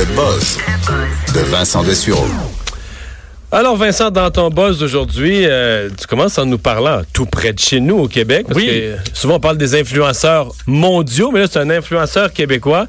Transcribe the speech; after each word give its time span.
Le 0.00 0.06
buzz 0.16 0.56
de 1.34 1.40
Vincent 1.50 1.82
Dessureau. 1.82 2.24
Alors 3.52 3.76
Vincent, 3.76 4.10
dans 4.10 4.30
ton 4.30 4.48
buzz 4.48 4.78
d'aujourd'hui, 4.78 5.44
euh, 5.44 5.90
tu 5.90 6.06
commences 6.06 6.38
en 6.38 6.46
nous 6.46 6.56
parlant 6.56 7.02
tout 7.12 7.26
près 7.26 7.52
de 7.52 7.58
chez 7.58 7.80
nous 7.80 7.98
au 7.98 8.08
Québec. 8.08 8.46
Parce 8.48 8.58
Oui. 8.58 8.66
que 8.66 8.96
souvent 9.12 9.34
on 9.34 9.40
parle 9.40 9.58
des 9.58 9.78
influenceurs 9.78 10.52
mondiaux, 10.66 11.30
mais 11.32 11.40
là 11.40 11.46
c'est 11.50 11.58
un 11.58 11.68
influenceur 11.68 12.32
québécois 12.32 12.86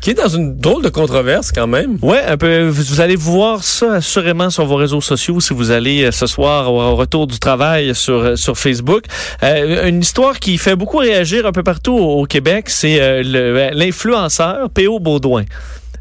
qui 0.00 0.10
est 0.10 0.14
dans 0.14 0.28
une 0.28 0.56
drôle 0.56 0.82
de 0.82 0.88
controverse 0.88 1.52
quand 1.52 1.66
même. 1.66 1.98
Ouais, 2.00 2.22
un 2.22 2.38
peu. 2.38 2.68
Vous 2.68 3.02
allez 3.02 3.16
voir 3.16 3.62
ça 3.62 3.94
assurément 3.96 4.48
sur 4.48 4.64
vos 4.64 4.76
réseaux 4.76 5.02
sociaux 5.02 5.40
si 5.40 5.52
vous 5.52 5.70
allez 5.70 6.04
euh, 6.04 6.12
ce 6.12 6.26
soir 6.26 6.72
au, 6.72 6.96
retour 6.96 7.26
du 7.26 7.38
travail 7.38 7.94
sur 7.94 8.14
euh, 8.14 8.36
sur 8.36 8.56
Facebook. 8.56 9.04
Euh, 9.42 9.86
une 9.86 10.00
histoire 10.00 10.38
qui 10.38 10.56
fait 10.56 10.76
beaucoup 10.76 10.96
réagir 10.96 11.44
un 11.44 11.52
peu 11.52 11.62
partout 11.62 11.92
au, 11.94 12.24
Québec, 12.24 12.70
c'est 12.70 13.00
euh, 13.02 13.70
l'influenceur 13.74 14.70
P.O. 14.70 14.98
Baudouin. 14.98 15.44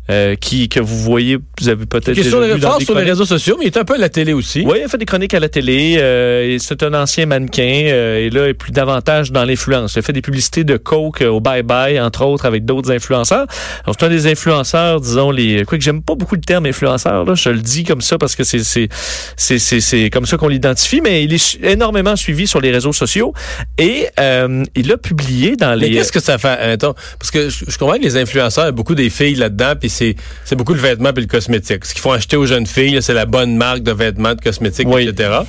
Euh, 0.09 0.35
qui 0.35 0.69
que 0.69 0.79
vous 0.79 0.97
voyez, 1.00 1.37
vous 1.59 1.69
avez 1.69 1.86
peut-être 1.86 2.11
déjà 2.15 2.29
sur 2.29 2.39
les, 2.39 2.54
vu 2.54 2.59
dans 2.59 2.77
des 2.77 2.86
sur 2.86 2.95
les 2.95 3.04
réseaux 3.04 3.25
sociaux, 3.25 3.55
mais 3.59 3.65
il 3.65 3.68
est 3.68 3.77
un 3.77 3.83
peu 3.86 3.95
à 3.95 3.97
la 3.97 4.09
télé 4.09 4.33
aussi. 4.33 4.63
Oui, 4.65 4.79
il 4.83 4.89
fait 4.89 4.97
des 4.97 5.05
chroniques 5.05 5.33
à 5.33 5.39
la 5.39 5.49
télé. 5.49 5.95
euh, 5.97 6.57
c'est 6.59 6.83
un 6.83 6.93
ancien 6.93 7.25
mannequin. 7.25 7.83
euh, 7.87 8.18
et 8.25 8.29
là, 8.29 8.46
il 8.46 8.49
est 8.49 8.54
plus 8.54 8.71
davantage 8.71 9.32
dans 9.32 9.46
l'influence. 9.46 9.96
Il 9.96 9.99
a 9.99 10.01
fait 10.01 10.13
des 10.13 10.21
publicités 10.21 10.63
de 10.63 10.77
Coke 10.77 11.21
euh, 11.21 11.27
au 11.27 11.39
Bye 11.39 11.63
Bye, 11.63 11.99
entre 11.99 12.25
autres, 12.25 12.46
avec 12.46 12.65
d'autres 12.65 12.91
influenceurs. 12.91 13.47
C'est 13.85 14.04
un 14.04 14.09
des 14.09 14.27
influenceurs, 14.27 15.01
disons, 15.01 15.32
les. 15.32 15.63
Quoi 15.65 15.77
que 15.77 15.83
j'aime 15.83 16.01
pas 16.01 16.15
beaucoup 16.15 16.35
le 16.35 16.41
terme 16.41 16.65
influenceur, 16.65 17.25
là. 17.25 17.35
Je 17.35 17.49
le 17.49 17.60
dis 17.60 17.83
comme 17.83 18.01
ça 18.01 18.18
parce 18.18 18.35
que 18.35 18.43
c'est, 18.43 18.63
c'est, 18.63 18.89
c'est, 19.35 19.60
c'est, 19.60 19.79
c'est 19.79 20.10
comme 20.10 20.25
ça 20.25 20.37
qu'on 20.37 20.47
l'identifie, 20.47 21.01
mais 21.01 21.24
il 21.24 21.33
est 21.33 21.60
énormément 21.63 22.15
suivi 22.15 22.47
sur 22.47 22.61
les 22.61 22.71
réseaux 22.71 22.93
sociaux. 22.93 23.33
Et 23.77 24.07
euh, 24.19 24.63
il 24.75 24.91
a 24.91 24.97
publié 24.97 25.55
dans 25.55 25.77
Mais 25.77 25.87
les. 25.89 25.91
qu'est-ce 25.96 26.11
que 26.11 26.19
ça 26.19 26.37
fait? 26.37 26.47
Attends, 26.47 26.96
parce 27.19 27.32
que 27.32 27.49
je, 27.49 27.65
je 27.68 27.77
comprends 27.77 27.97
que 27.97 28.04
les 28.04 28.18
influenceurs, 28.18 28.65
il 28.65 28.68
y 28.68 28.69
a 28.69 28.71
beaucoup 28.71 28.96
des 28.96 29.10
filles 29.10 29.35
là-dedans, 29.35 29.74
puis 29.79 29.89
c'est, 29.97 30.15
c'est 30.46 30.56
beaucoup 30.56 30.74
le 30.74 30.79
vêtement 30.79 31.11
puis 31.14 31.24
le 31.24 31.28
cosmétique. 31.28 31.83
Ce 31.86 31.93
qu'ils 31.93 32.02
font 32.02 32.11
acheter 32.11 32.38
aux 32.38 32.45
jeunes 32.45 32.67
filles, 32.67 32.99
c'est 33.02 33.13
la 33.13 33.25
bonne 33.25 33.55
marque 33.58 33.81
de 33.83 33.91
vêtements, 33.91 34.33
de 34.35 34.41
cosmétiques, 34.41 34.88
Oui. 34.88 35.08
etc. 35.08 35.39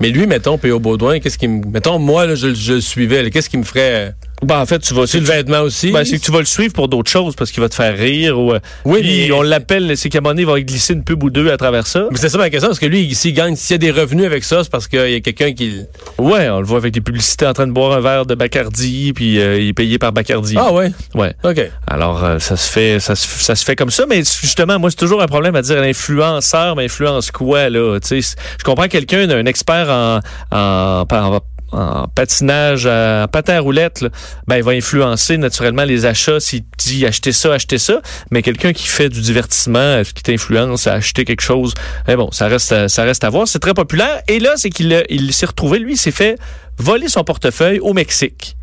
Mais 0.00 0.10
lui, 0.10 0.26
mettons, 0.26 0.58
P.O. 0.58 0.80
Baudouin, 0.80 1.20
qu'est-ce 1.20 1.38
qui 1.38 1.46
me... 1.46 1.64
Mettons, 1.66 1.98
moi, 2.00 2.26
là, 2.26 2.34
je, 2.34 2.52
je 2.52 2.72
le 2.74 2.80
suivais. 2.80 3.30
Qu'est-ce 3.30 3.48
qui 3.48 3.56
me 3.58 3.62
ferait... 3.62 4.14
Ben, 4.44 4.60
en 4.60 4.66
fait, 4.66 4.78
tu 4.80 4.94
vas. 4.94 5.06
C'est 5.06 5.20
le 5.20 5.26
vêtement 5.26 5.60
aussi? 5.62 5.90
Ben, 5.90 6.04
c'est 6.04 6.18
que 6.18 6.24
tu 6.24 6.30
vas 6.30 6.38
le 6.40 6.44
suivre 6.44 6.72
pour 6.72 6.88
d'autres 6.88 7.10
choses 7.10 7.34
parce 7.36 7.50
qu'il 7.50 7.62
va 7.62 7.68
te 7.68 7.74
faire 7.74 7.96
rire 7.96 8.38
ou. 8.38 8.52
euh, 8.52 8.60
Oui, 8.84 9.00
puis 9.02 9.32
on 9.32 9.42
l'appelle, 9.42 9.96
c'est 9.96 10.08
qu'à 10.08 10.18
un 10.18 10.20
moment 10.20 10.30
donné, 10.32 10.42
il 10.42 10.46
va 10.48 10.60
glisser 10.60 10.92
une 10.94 11.04
pub 11.04 11.22
ou 11.22 11.30
deux 11.30 11.50
à 11.50 11.56
travers 11.56 11.86
ça. 11.86 12.06
Mais 12.10 12.16
c'est 12.18 12.28
ça 12.28 12.38
ma 12.38 12.50
question, 12.50 12.68
parce 12.68 12.78
que 12.78 12.86
lui, 12.86 13.14
s'il 13.14 13.34
gagne, 13.34 13.56
s'il 13.56 13.74
y 13.74 13.74
a 13.74 13.78
des 13.78 13.90
revenus 13.90 14.26
avec 14.26 14.44
ça, 14.44 14.62
c'est 14.62 14.70
parce 14.70 14.86
qu'il 14.88 15.10
y 15.10 15.14
a 15.14 15.20
quelqu'un 15.20 15.52
qui... 15.52 15.80
Ouais, 16.18 16.48
on 16.48 16.60
le 16.60 16.66
voit 16.66 16.78
avec 16.78 16.92
des 16.92 17.00
publicités 17.00 17.46
en 17.46 17.52
train 17.52 17.66
de 17.66 17.72
boire 17.72 17.92
un 17.92 18.00
verre 18.00 18.26
de 18.26 18.34
Bacardi, 18.34 19.12
puis 19.14 19.40
euh, 19.40 19.58
il 19.60 19.68
est 19.68 19.72
payé 19.72 19.98
par 19.98 20.12
Bacardi. 20.12 20.54
Ah 20.58 20.72
ouais? 20.72 20.92
Ouais. 21.14 21.34
OK. 21.44 21.60
Alors 21.86 22.24
euh, 22.24 22.38
ça 22.38 22.56
se 22.56 22.70
fait, 22.70 23.00
ça 23.00 23.14
se, 23.16 23.26
ça 23.26 23.54
se 23.56 23.64
fait 23.64 23.76
comme 23.76 23.90
ça, 23.90 24.04
mais 24.08 24.18
justement, 24.18 24.78
moi 24.78 24.90
c'est 24.90 24.96
toujours 24.96 25.22
un 25.22 25.26
problème 25.26 25.56
à 25.56 25.62
dire 25.62 25.80
l'influenceur, 25.80 26.76
mais 26.76 26.84
influence 26.84 27.30
quoi 27.30 27.68
là? 27.70 27.98
Tu 28.00 28.22
sais, 28.22 28.36
je 28.58 28.64
comprends 28.64 28.88
quelqu'un, 28.88 29.28
un 29.30 29.46
expert 29.46 29.88
en, 29.90 30.20
en, 30.56 31.06
en- 31.10 31.40
en 31.74 32.08
patinage, 32.08 32.86
en 32.86 33.26
patin 33.30 33.56
à 33.56 33.60
roulette, 33.60 34.04
ben 34.46 34.56
il 34.56 34.62
va 34.62 34.72
influencer 34.72 35.36
naturellement 35.36 35.84
les 35.84 36.06
achats 36.06 36.40
s'il 36.40 36.62
dit 36.78 37.06
achetez 37.06 37.32
ça, 37.32 37.54
achetez 37.54 37.78
ça. 37.78 38.00
Mais 38.30 38.42
quelqu'un 38.42 38.72
qui 38.72 38.86
fait 38.86 39.08
du 39.08 39.20
divertissement, 39.20 40.02
qui 40.02 40.22
t'influence 40.22 40.86
à 40.86 40.94
acheter 40.94 41.24
quelque 41.24 41.42
chose, 41.42 41.74
mais 42.06 42.16
bon, 42.16 42.30
ça 42.30 42.48
reste, 42.48 42.88
ça 42.88 43.04
reste 43.04 43.24
à 43.24 43.30
voir. 43.30 43.48
C'est 43.48 43.58
très 43.58 43.74
populaire. 43.74 44.22
Et 44.28 44.38
là, 44.38 44.52
c'est 44.56 44.70
qu'il 44.70 45.04
il 45.08 45.32
s'est 45.32 45.46
retrouvé, 45.46 45.78
lui, 45.78 45.94
il 45.94 45.98
s'est 45.98 46.10
fait 46.10 46.38
voler 46.78 47.08
son 47.08 47.24
portefeuille 47.24 47.80
au 47.80 47.92
Mexique 47.92 48.56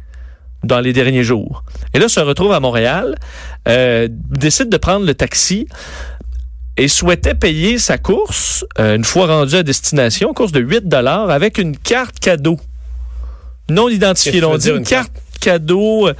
dans 0.63 0.79
les 0.79 0.93
derniers 0.93 1.23
jours. 1.23 1.63
Et 1.93 1.99
là, 1.99 2.07
se 2.07 2.19
retrouve 2.19 2.51
à 2.51 2.59
Montréal, 2.59 3.17
euh, 3.67 4.07
décide 4.11 4.69
de 4.69 4.77
prendre 4.77 5.05
le 5.05 5.13
taxi 5.13 5.67
et 6.77 6.87
souhaitait 6.87 7.35
payer 7.35 7.77
sa 7.77 7.97
course, 7.97 8.65
euh, 8.79 8.95
une 8.95 9.03
fois 9.03 9.27
rendu 9.27 9.55
à 9.55 9.63
destination, 9.63 10.33
course 10.33 10.51
de 10.51 10.59
8 10.59 10.87
dollars, 10.87 11.29
avec 11.29 11.57
une 11.57 11.77
carte 11.77 12.19
cadeau. 12.19 12.59
Non 13.71 13.89
identifiée. 13.89 14.39
Là, 14.41 14.49
On 14.49 14.57
dit 14.57 14.69
une 14.69 14.83
carte? 14.83 15.11
cadeau, 15.39 16.07
euh, 16.07 16.13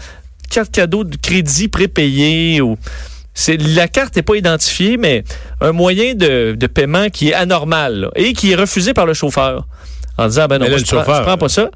carte 0.50 0.72
cadeau 0.72 1.04
de 1.04 1.16
crédit 1.16 1.68
prépayé 1.68 2.62
ou... 2.62 2.78
C'est, 3.34 3.56
la 3.56 3.88
carte 3.88 4.18
n'est 4.18 4.24
pas 4.24 4.36
identifiée, 4.36 4.98
mais 4.98 5.24
un 5.62 5.72
moyen 5.72 6.16
de, 6.16 6.54
de 6.54 6.68
paiement 6.68 7.08
qui 7.10 7.30
est 7.30 7.34
anormal 7.34 8.02
là, 8.02 8.12
et 8.16 8.34
qui 8.34 8.52
est 8.52 8.56
refusé 8.56 8.94
par 8.94 9.06
le 9.06 9.14
chauffeur. 9.14 9.68
En 10.22 10.28
disant, 10.28 10.46
ben 10.48 10.60
non, 10.60 10.66
là, 10.66 10.72
moi, 10.72 10.80
je, 10.80 10.86
prends, 10.86 11.00
chauffeur, 11.00 11.16
je 11.16 11.22
prends 11.24 11.38
pas 11.38 11.50
ça. 11.50 11.72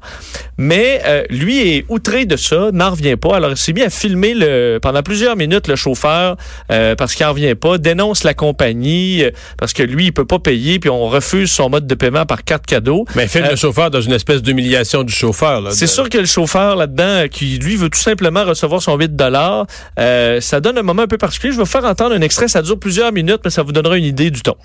Mais 0.56 1.02
euh, 1.04 1.24
lui 1.30 1.68
est 1.68 1.84
outré 1.88 2.26
de 2.26 2.36
ça, 2.36 2.70
n'en 2.72 2.90
revient 2.90 3.16
pas. 3.16 3.36
Alors, 3.36 3.50
il 3.50 3.56
s'est 3.56 3.72
mis 3.72 3.82
à 3.82 3.90
filmer 3.90 4.34
le, 4.34 4.78
pendant 4.80 5.02
plusieurs 5.02 5.36
minutes 5.36 5.66
le 5.68 5.74
chauffeur 5.76 6.36
euh, 6.70 6.94
parce 6.94 7.14
qu'il 7.14 7.26
n'en 7.26 7.32
revient 7.32 7.54
pas, 7.56 7.78
dénonce 7.78 8.22
la 8.22 8.34
compagnie 8.34 9.24
euh, 9.24 9.30
parce 9.58 9.72
que 9.72 9.82
lui, 9.82 10.06
il 10.06 10.12
peut 10.12 10.24
pas 10.24 10.38
payer, 10.38 10.78
puis 10.78 10.88
on 10.90 11.08
refuse 11.08 11.50
son 11.50 11.68
mode 11.68 11.86
de 11.86 11.94
paiement 11.94 12.24
par 12.24 12.44
carte 12.44 12.66
cadeau. 12.66 13.04
Mais 13.16 13.26
filme 13.26 13.48
le 13.50 13.56
chauffeur 13.56 13.90
dans 13.90 14.00
une 14.00 14.12
espèce 14.12 14.42
d'humiliation 14.42 15.02
du 15.02 15.12
chauffeur. 15.12 15.62
C'est 15.72 15.88
sûr 15.88 16.08
que 16.08 16.18
le 16.18 16.26
chauffeur 16.26 16.76
là-dedans, 16.76 17.26
qui 17.28 17.58
lui 17.58 17.76
veut 17.76 17.90
tout 17.90 17.98
simplement 17.98 18.44
recevoir 18.44 18.80
son 18.80 18.96
8 18.96 19.16
dollars, 19.16 19.66
ça 19.96 20.60
donne 20.60 20.78
un 20.78 20.82
moment 20.82 21.02
un 21.02 21.08
peu 21.08 21.18
particulier. 21.18 21.52
Je 21.52 21.58
vais 21.58 21.64
vous 21.64 21.70
faire 21.70 21.84
entendre 21.84 22.14
un 22.14 22.20
extrait, 22.20 22.48
ça 22.48 22.62
dure 22.62 22.78
plusieurs 22.78 23.12
minutes, 23.12 23.40
mais 23.44 23.50
ça 23.50 23.62
vous 23.62 23.72
donnera 23.72 23.98
une 23.98 24.04
idée 24.04 24.30
du 24.30 24.42
ton. 24.42 24.56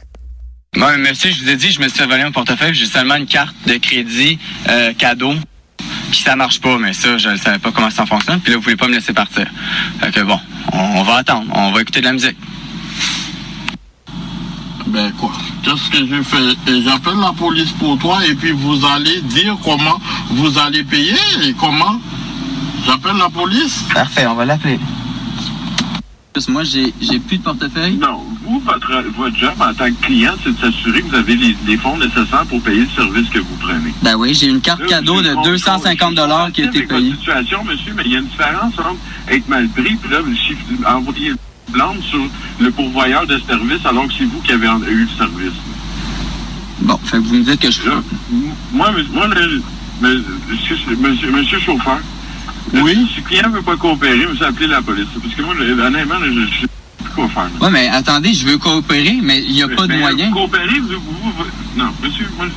Moi, 0.77 0.95
monsieur, 0.95 1.31
je 1.31 1.43
vous 1.43 1.49
ai 1.49 1.57
dit, 1.57 1.69
je 1.69 1.81
me 1.81 1.89
suis 1.89 1.97
fait 1.97 2.05
voler 2.05 2.23
mon 2.23 2.31
portefeuille, 2.31 2.73
j'ai 2.73 2.85
seulement 2.85 3.15
une 3.15 3.25
carte 3.25 3.53
de 3.67 3.73
crédit 3.73 4.39
euh, 4.69 4.93
cadeau. 4.93 5.33
Puis 5.77 6.21
ça 6.23 6.37
marche 6.37 6.61
pas, 6.61 6.77
mais 6.77 6.93
ça, 6.93 7.17
je 7.17 7.27
ne 7.27 7.35
savais 7.35 7.59
pas 7.59 7.73
comment 7.73 7.89
ça 7.89 8.05
fonctionne. 8.05 8.39
Puis 8.39 8.53
là, 8.53 8.57
vous 8.57 8.63
pouvez 8.63 8.77
pas 8.77 8.87
me 8.87 8.93
laisser 8.93 9.11
partir. 9.11 9.47
Fait 9.99 10.13
que 10.13 10.21
bon, 10.21 10.39
on, 10.71 10.79
on 10.79 11.03
va 11.03 11.15
attendre, 11.17 11.51
on 11.53 11.73
va 11.73 11.81
écouter 11.81 11.99
de 11.99 12.05
la 12.05 12.13
musique. 12.13 12.37
Ben 14.87 15.11
quoi? 15.19 15.33
Qu'est-ce 15.61 15.89
que 15.91 16.07
j'ai 16.07 16.23
fait? 16.23 16.81
J'appelle 16.85 17.19
la 17.19 17.33
police 17.33 17.71
pour 17.71 17.99
toi 17.99 18.25
et 18.25 18.33
puis 18.33 18.51
vous 18.51 18.85
allez 18.85 19.19
dire 19.23 19.57
comment 19.61 19.99
vous 20.29 20.57
allez 20.57 20.85
payer 20.85 21.17
et 21.43 21.53
comment? 21.53 21.99
J'appelle 22.85 23.17
la 23.17 23.29
police? 23.29 23.83
Parfait, 23.93 24.25
on 24.25 24.35
va 24.35 24.45
l'appeler. 24.45 24.79
Moi, 26.47 26.63
j'ai 26.63 26.93
j'ai 27.01 27.19
plus 27.19 27.39
de 27.39 27.43
portefeuille? 27.43 27.97
Non, 27.97 28.23
vous, 28.51 28.59
votre, 28.61 29.03
votre 29.17 29.35
job 29.37 29.53
en 29.59 29.73
tant 29.73 29.85
que 29.85 30.05
client, 30.05 30.33
c'est 30.43 30.51
de 30.53 30.59
s'assurer 30.59 31.01
que 31.01 31.09
vous 31.09 31.15
avez 31.15 31.35
les, 31.35 31.55
les 31.65 31.77
fonds 31.77 31.97
nécessaires 31.97 32.45
pour 32.47 32.61
payer 32.61 32.81
le 32.81 32.89
service 32.89 33.29
que 33.29 33.39
vous 33.39 33.55
prenez. 33.59 33.93
Ben 34.01 34.15
oui, 34.17 34.33
j'ai 34.33 34.47
une 34.47 34.61
carte 34.61 34.81
Là, 34.81 34.87
cadeau 34.87 35.21
de 35.21 35.29
on- 35.35 35.41
250 35.43 36.19
on- 36.19 36.51
qui 36.51 36.63
a 36.63 36.65
été 36.65 36.83
payée. 36.83 37.11
situation, 37.11 37.63
monsieur, 37.63 37.93
mais 37.95 38.03
il 38.05 38.11
y 38.11 38.15
a 38.15 38.19
une 38.19 38.25
différence 38.27 38.73
entre 38.77 38.95
être 39.29 39.47
mal 39.47 39.67
pris 39.69 39.95
puis 39.95 40.11
là, 40.11 40.95
envoyer 40.95 41.29
le 41.29 41.37
blâme 41.71 42.01
sur 42.09 42.19
le 42.59 42.71
pourvoyeur 42.71 43.25
de 43.27 43.39
service 43.39 43.85
alors 43.85 44.07
que 44.07 44.13
c'est 44.17 44.25
vous 44.25 44.41
qui 44.41 44.51
avez 44.51 44.67
eu 44.67 45.03
le 45.03 45.07
service. 45.17 45.53
Bon, 46.81 46.97
fait 47.05 47.17
que 47.17 47.23
vous 47.23 47.35
me 47.35 47.43
dites 47.43 47.59
que 47.61 47.71
je 47.71 47.87
Là, 47.87 48.01
moi, 48.73 48.91
moi 49.13 49.27
le, 49.27 49.61
monsieur, 50.01 50.75
monsieur, 50.97 51.31
monsieur 51.31 51.59
chauffeur, 51.59 51.99
Oui? 52.73 53.07
si 53.13 53.21
le 53.21 53.27
client 53.27 53.49
ne 53.49 53.55
veut 53.55 53.61
pas 53.61 53.75
coopérer, 53.77 54.25
vous 54.25 54.43
appelez 54.43 54.67
la 54.67 54.81
police. 54.81 55.05
Parce 55.21 55.33
que 55.35 55.41
moi, 55.41 55.53
honnêtement, 55.55 56.15
je 56.23 56.65
plus 56.65 56.67
quoi 57.13 57.27
faire. 57.29 57.43
là. 57.43 57.65
Ouais, 57.65 57.69
mais 57.71 57.87
attendez, 57.89 58.33
je 58.33 58.45
veux 58.45 58.57
coopérer, 58.57 59.17
mais 59.21 59.39
il 59.41 59.53
n'y 59.53 59.63
a 59.63 59.67
pas 59.67 59.83
de 59.83 59.93
Mais, 59.93 59.99
moyen. 59.99 60.31
Coopérer, 60.31 60.79
vous, 60.79 60.87
vous- 60.89 61.31
vous- 61.37 61.45
non, 61.79 61.89
monsieur, 62.03 62.27
moi, 62.37 62.47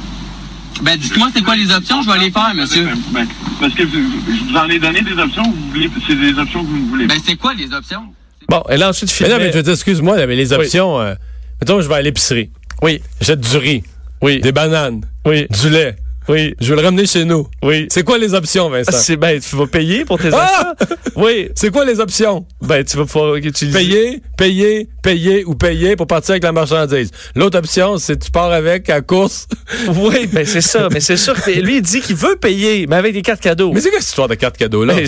Ben, 0.82 0.96
dites-moi 0.98 1.28
c'est 1.34 1.42
quoi 1.42 1.54
les 1.56 1.70
options, 1.72 2.02
je 2.02 2.10
vais 2.10 2.18
les 2.18 2.30
faire, 2.32 2.52
monsieur. 2.54 2.88
Ben, 3.12 3.26
parce 3.60 3.72
que 3.74 3.84
vous- 3.84 4.10
je 4.26 4.50
vous 4.52 4.56
en 4.56 4.68
ai 4.68 4.78
donné 4.78 5.02
des 5.02 5.12
options, 5.12 5.44
vous 5.44 5.68
voulez, 5.72 5.88
c'est 6.06 6.16
des 6.16 6.36
options 6.38 6.62
que 6.64 6.68
vous 6.68 6.86
voulez. 6.88 7.06
Ben, 7.06 7.18
c'est 7.24 7.36
quoi 7.36 7.54
les 7.54 7.72
options? 7.72 8.02
Bon, 8.48 8.62
et 8.68 8.76
là 8.76 8.88
ensuite, 8.90 9.08
Mais 9.10 9.14
filmait- 9.26 9.32
non, 9.32 9.38
mais 9.38 9.52
je 9.52 9.56
veux 9.58 9.62
dire, 9.62 9.72
excuse-moi, 9.72 10.26
mais 10.26 10.34
les 10.36 10.52
Oui. 10.52 10.58
options... 10.58 11.00
euh, 11.00 11.14
mettons, 11.60 11.80
je 11.80 11.88
vais 11.88 11.94
à 11.94 12.02
l'épicerie. 12.02 12.50
Oui, 12.82 13.00
J'achète 13.20 13.40
du 13.40 13.56
riz, 13.56 13.82
oui, 14.20 14.40
des 14.40 14.52
bananes, 14.52 15.02
oui, 15.24 15.46
du 15.48 15.70
lait. 15.70 15.96
Oui, 16.28 16.54
Je 16.60 16.70
veux 16.70 16.76
le 16.80 16.82
ramener 16.86 17.06
chez 17.06 17.24
nous. 17.24 17.46
oui. 17.62 17.86
C'est 17.90 18.02
quoi 18.02 18.18
les 18.18 18.32
options, 18.34 18.70
Vincent? 18.70 18.92
C'est 18.92 19.16
ben, 19.16 19.40
tu 19.40 19.56
vas 19.56 19.66
payer 19.66 20.04
pour 20.04 20.18
tes 20.18 20.30
Ah! 20.32 20.74
achats. 20.78 20.94
Oui, 21.16 21.48
C'est 21.54 21.70
quoi 21.70 21.84
les 21.84 22.00
options? 22.00 22.46
ben 22.62 22.82
tu 22.84 22.96
vas 22.96 23.04
pouvoir 23.04 23.36
utiliser. 23.36 23.78
Payer, 23.78 24.22
payer, 24.36 24.88
payer 25.02 25.44
ou 25.44 25.54
payer 25.54 25.96
pour 25.96 26.06
partir 26.06 26.30
avec 26.32 26.42
la 26.42 26.52
marchandise. 26.52 27.10
L'autre 27.36 27.58
option, 27.58 27.98
c'est 27.98 28.16
tu 28.18 28.30
pars 28.30 28.50
avec 28.52 28.88
à 28.90 29.00
course. 29.00 29.46
Oui, 29.88 30.26
ben 30.32 30.44
c'est 30.46 30.60
ça. 30.60 30.88
Mais 30.90 31.00
c'est 31.00 31.16
sûr 31.16 31.34
que 31.40 31.50
lui 31.60 31.76
il 31.76 31.82
dit 31.82 32.00
qu'il 32.00 32.16
veut 32.16 32.36
payer, 32.36 32.86
mais 32.88 32.96
avec 32.96 33.12
des 33.14 33.22
cartes 33.22 33.40
cadeaux. 33.42 33.72
Mais 33.72 33.80
c'est 33.80 33.90
quoi 33.90 34.00
cette 34.00 34.08
histoire 34.08 34.28
de 34.28 34.34
carte 34.34 34.56
cadeau, 34.56 34.84
là? 34.84 34.94
Ben, 34.94 35.04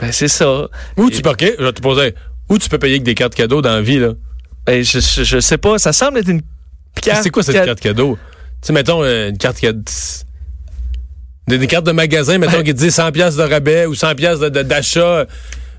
ben, 0.00 0.12
c'est 0.12 0.28
ça. 0.28 0.68
Où 0.96 1.10
tu 1.10 1.22
peux, 1.22 1.32
je 1.40 1.62
vais 1.64 1.72
te 1.72 1.80
poser, 1.82 2.14
où 2.48 2.58
tu 2.58 2.68
peux 2.68 2.78
payer 2.78 2.94
avec 2.94 3.02
des 3.04 3.14
cartes 3.14 3.34
cadeaux 3.34 3.60
dans 3.62 3.72
la 3.74 3.82
vie, 3.82 3.98
là? 3.98 4.12
Ben, 4.66 4.82
je, 4.84 4.98
je, 5.00 5.24
je 5.24 5.40
sais 5.40 5.58
pas. 5.58 5.78
Ça 5.78 5.92
semble 5.92 6.18
être 6.18 6.28
une 6.28 6.42
carte. 7.00 7.22
C'est 7.22 7.30
quoi 7.30 7.42
cette 7.42 7.54
ca- 7.56 7.64
carte 7.66 7.80
cadeau? 7.80 8.16
Tu 8.62 8.68
sais, 8.68 8.72
mettons, 8.72 9.02
euh, 9.02 9.30
une 9.30 9.38
carte 9.38 9.58
cadeau. 9.58 9.82
Des, 11.48 11.58
des 11.58 11.66
cartes 11.66 11.84
de 11.86 11.90
magasin, 11.92 12.38
mettons, 12.38 12.62
qui 12.62 12.72
te 12.72 12.78
disent 12.78 12.94
100 12.94 13.10
pièces 13.10 13.34
de 13.36 13.42
rabais 13.42 13.86
ou 13.86 13.94
100 13.96 14.14
pièces 14.14 14.38
de- 14.38 14.48
de- 14.48 14.62
d'achat. 14.62 15.26